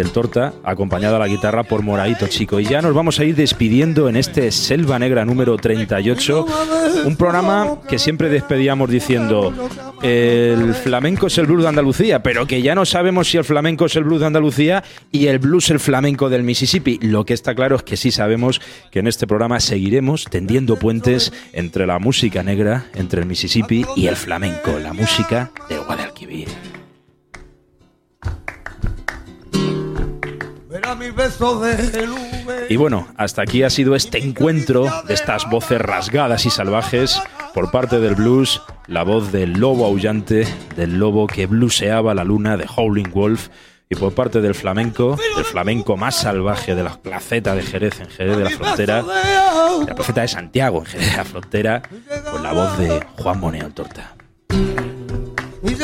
del 0.00 0.12
Torta, 0.12 0.54
acompañada 0.64 1.16
a 1.16 1.18
la 1.18 1.28
guitarra 1.28 1.62
por 1.62 1.82
Moradito 1.82 2.26
Chico. 2.26 2.58
Y 2.58 2.64
ya 2.64 2.80
nos 2.80 2.94
vamos 2.94 3.20
a 3.20 3.24
ir 3.24 3.36
despidiendo 3.36 4.08
en 4.08 4.16
este 4.16 4.50
Selva 4.50 4.98
Negra 4.98 5.26
número 5.26 5.58
38, 5.58 6.46
un 7.04 7.16
programa 7.16 7.80
que 7.86 7.98
siempre 7.98 8.30
despedíamos 8.30 8.88
diciendo 8.88 9.52
el 10.02 10.72
flamenco 10.74 11.26
es 11.26 11.36
el 11.36 11.46
blues 11.46 11.64
de 11.64 11.68
Andalucía, 11.68 12.22
pero 12.22 12.46
que 12.46 12.62
ya 12.62 12.74
no 12.74 12.86
sabemos 12.86 13.28
si 13.28 13.36
el 13.36 13.44
flamenco 13.44 13.84
es 13.84 13.96
el 13.96 14.04
blues 14.04 14.20
de 14.20 14.26
Andalucía 14.26 14.82
y 15.12 15.26
el 15.26 15.38
blues 15.38 15.70
el 15.70 15.80
flamenco 15.80 16.30
del 16.30 16.44
Mississippi. 16.44 16.98
Lo 17.02 17.26
que 17.26 17.34
está 17.34 17.54
claro 17.54 17.76
es 17.76 17.82
que 17.82 17.98
sí 17.98 18.10
sabemos 18.10 18.62
que 18.90 19.00
en 19.00 19.06
este 19.06 19.26
programa 19.26 19.60
seguiremos 19.60 20.24
tendiendo 20.24 20.76
puentes 20.76 21.30
entre 21.52 21.86
la 21.86 21.98
música 21.98 22.42
negra, 22.42 22.86
entre 22.94 23.20
el 23.20 23.26
Mississippi 23.26 23.84
y 23.96 24.06
el 24.06 24.16
flamenco, 24.16 24.78
la 24.78 24.94
música 24.94 25.50
del 25.68 25.80
Guadalquivir. 25.80 26.69
Y 32.68 32.76
bueno, 32.76 33.08
hasta 33.16 33.42
aquí 33.42 33.62
ha 33.62 33.70
sido 33.70 33.94
este 33.94 34.18
encuentro 34.18 34.86
de 35.06 35.14
estas 35.14 35.48
voces 35.48 35.80
rasgadas 35.80 36.46
y 36.46 36.50
salvajes 36.50 37.20
por 37.54 37.70
parte 37.70 38.00
del 38.00 38.14
blues, 38.14 38.62
la 38.86 39.02
voz 39.02 39.32
del 39.32 39.54
lobo 39.54 39.86
aullante, 39.86 40.46
del 40.76 40.98
lobo 40.98 41.26
que 41.26 41.46
bluseaba 41.46 42.14
la 42.14 42.24
luna 42.24 42.56
de 42.56 42.66
Howling 42.76 43.10
Wolf, 43.12 43.48
y 43.88 43.96
por 43.96 44.14
parte 44.14 44.40
del 44.40 44.54
flamenco, 44.54 45.18
del 45.34 45.44
flamenco 45.44 45.96
más 45.96 46.14
salvaje 46.14 46.76
de 46.76 46.84
la 46.84 46.96
placeta 47.02 47.56
de 47.56 47.62
Jerez 47.62 48.00
en 48.00 48.08
Jerez 48.08 48.36
de 48.36 48.44
la 48.44 48.50
Frontera, 48.50 49.02
de 49.02 49.86
la 49.86 49.94
placeta 49.96 50.20
de 50.20 50.28
Santiago 50.28 50.78
en 50.78 50.86
Jerez 50.86 51.10
de 51.10 51.16
la 51.16 51.24
Frontera, 51.24 51.82
con 52.30 52.42
la 52.42 52.52
voz 52.52 52.78
de 52.78 53.04
Juan 53.18 53.40
Moneo 53.40 53.66
el 53.66 53.74
Torta. 53.74 54.14
Y 55.62 55.74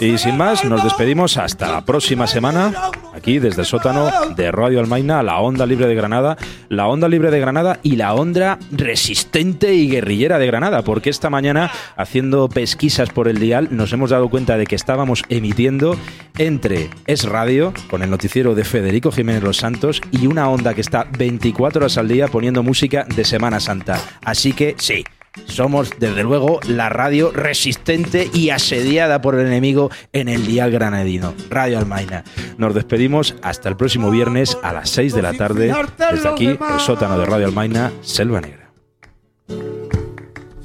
Y 0.00 0.18
sin 0.18 0.36
más, 0.36 0.64
nos 0.64 0.82
despedimos 0.84 1.36
hasta 1.36 1.70
la 1.70 1.84
próxima 1.84 2.26
semana, 2.26 2.72
aquí 3.14 3.38
desde 3.38 3.62
el 3.62 3.66
sótano 3.66 4.10
de 4.36 4.50
Radio 4.52 4.80
Almaina, 4.80 5.22
la 5.22 5.40
Onda 5.40 5.66
Libre 5.66 5.86
de 5.86 5.94
Granada, 5.94 6.36
la 6.68 6.86
Onda 6.86 7.08
Libre 7.08 7.30
de 7.30 7.40
Granada 7.40 7.78
y 7.82 7.96
la 7.96 8.14
Onda 8.14 8.58
Resistente 8.70 9.74
y 9.74 9.88
Guerrillera 9.88 10.38
de 10.38 10.46
Granada, 10.46 10.82
porque 10.82 11.10
esta 11.10 11.30
mañana, 11.30 11.70
haciendo 11.96 12.48
pesquisas 12.48 13.10
por 13.10 13.28
el 13.28 13.38
dial, 13.38 13.68
nos 13.70 13.92
hemos 13.92 14.10
dado 14.10 14.28
cuenta 14.28 14.56
de 14.56 14.66
que 14.66 14.76
estábamos 14.76 15.22
emitiendo 15.28 15.96
entre 16.38 16.90
Es 17.06 17.24
Radio, 17.24 17.72
con 17.90 18.02
el 18.02 18.10
noticiero 18.10 18.54
de 18.54 18.64
Federico 18.64 19.12
Jiménez 19.12 19.42
Los 19.42 19.58
Santos, 19.58 20.00
y 20.10 20.26
una 20.26 20.48
onda 20.48 20.74
que 20.74 20.80
está 20.80 21.06
24 21.16 21.80
horas 21.80 21.98
al 21.98 22.08
día 22.08 22.28
poniendo 22.28 22.62
música 22.62 23.04
de 23.04 23.24
Semana 23.24 23.60
Santa. 23.60 24.00
Así 24.24 24.52
que 24.52 24.74
sí. 24.78 25.04
Somos, 25.46 25.90
desde 25.98 26.22
luego, 26.22 26.60
la 26.66 26.88
radio 26.88 27.32
resistente 27.32 28.30
y 28.32 28.50
asediada 28.50 29.20
por 29.20 29.34
el 29.34 29.46
enemigo 29.46 29.90
en 30.12 30.28
el 30.28 30.46
dial 30.46 30.70
granadino, 30.70 31.34
Radio 31.50 31.78
Almaina. 31.78 32.22
Nos 32.56 32.72
despedimos 32.72 33.34
hasta 33.42 33.68
el 33.68 33.76
próximo 33.76 34.10
viernes 34.10 34.56
a 34.62 34.72
las 34.72 34.90
6 34.90 35.12
de 35.14 35.22
la 35.22 35.32
tarde, 35.34 35.74
desde 36.12 36.28
aquí, 36.28 36.46
el 36.46 36.80
sótano 36.80 37.18
de 37.18 37.26
Radio 37.26 37.46
Almaina, 37.46 37.92
Selva 38.00 38.40
Negra. 38.40 38.70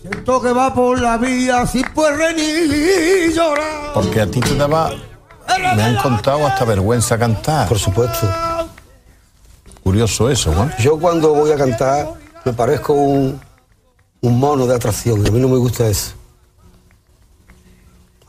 Siento 0.02 0.42
que 0.42 0.52
va 0.52 0.72
por 0.74 1.02
la 1.02 1.18
vida 1.18 1.66
sin 1.66 1.84
poder 1.94 2.36
ni 2.36 3.34
llorar. 3.34 3.94
Porque 3.94 4.22
a 4.22 4.28
ti 4.28 4.40
te 4.40 4.56
daba. 4.56 4.92
Me 5.76 5.82
han 5.82 5.96
contado 5.96 6.46
hasta 6.46 6.64
vergüenza 6.66 7.18
cantar. 7.18 7.68
Por 7.68 7.80
supuesto. 7.80 8.28
Curioso 9.84 10.30
eso, 10.30 10.54
¿no? 10.54 10.70
Yo 10.78 11.00
cuando 11.00 11.34
voy 11.34 11.52
a 11.52 11.56
cantar 11.56 12.10
me 12.46 12.54
parezco 12.54 12.94
un, 12.94 13.40
un 14.22 14.40
mono 14.40 14.68
de 14.68 14.76
atracción. 14.76 15.24
y 15.26 15.30
A 15.30 15.32
mí 15.32 15.40
no 15.40 15.48
me 15.50 15.58
gusta 15.58 15.88
eso. 15.88 16.14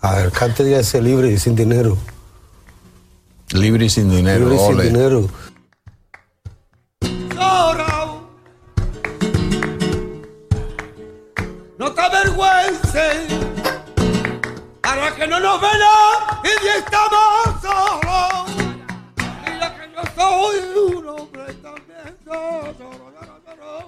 A 0.00 0.14
ver, 0.16 0.30
cante 0.32 0.64
debe 0.64 0.82
ser 0.82 1.02
libre 1.02 1.30
y 1.30 1.38
sin 1.38 1.54
dinero. 1.54 1.96
Libre 3.52 3.86
y 3.86 3.90
sin 3.90 4.08
dinero. 4.10 4.48
libre 4.48 4.54
y 4.54 4.58
sin 4.58 4.74
ole. 4.74 4.84
dinero. 4.84 5.28
No 11.78 11.92
te 11.92 12.00
avergüences 12.02 13.32
para 14.82 15.14
que 15.14 15.26
no 15.26 15.40
nos 15.40 15.60
vean 15.60 15.80
y 16.44 16.64
ya 16.64 16.76
estamos 16.76 17.62
solos. 17.62 18.56
Mira 19.46 19.76
que 19.76 19.90
yo 19.94 20.02
soy 20.14 20.98
un 20.98 21.08
hombre 21.08 21.54
también 21.54 22.16
solo. 22.24 23.19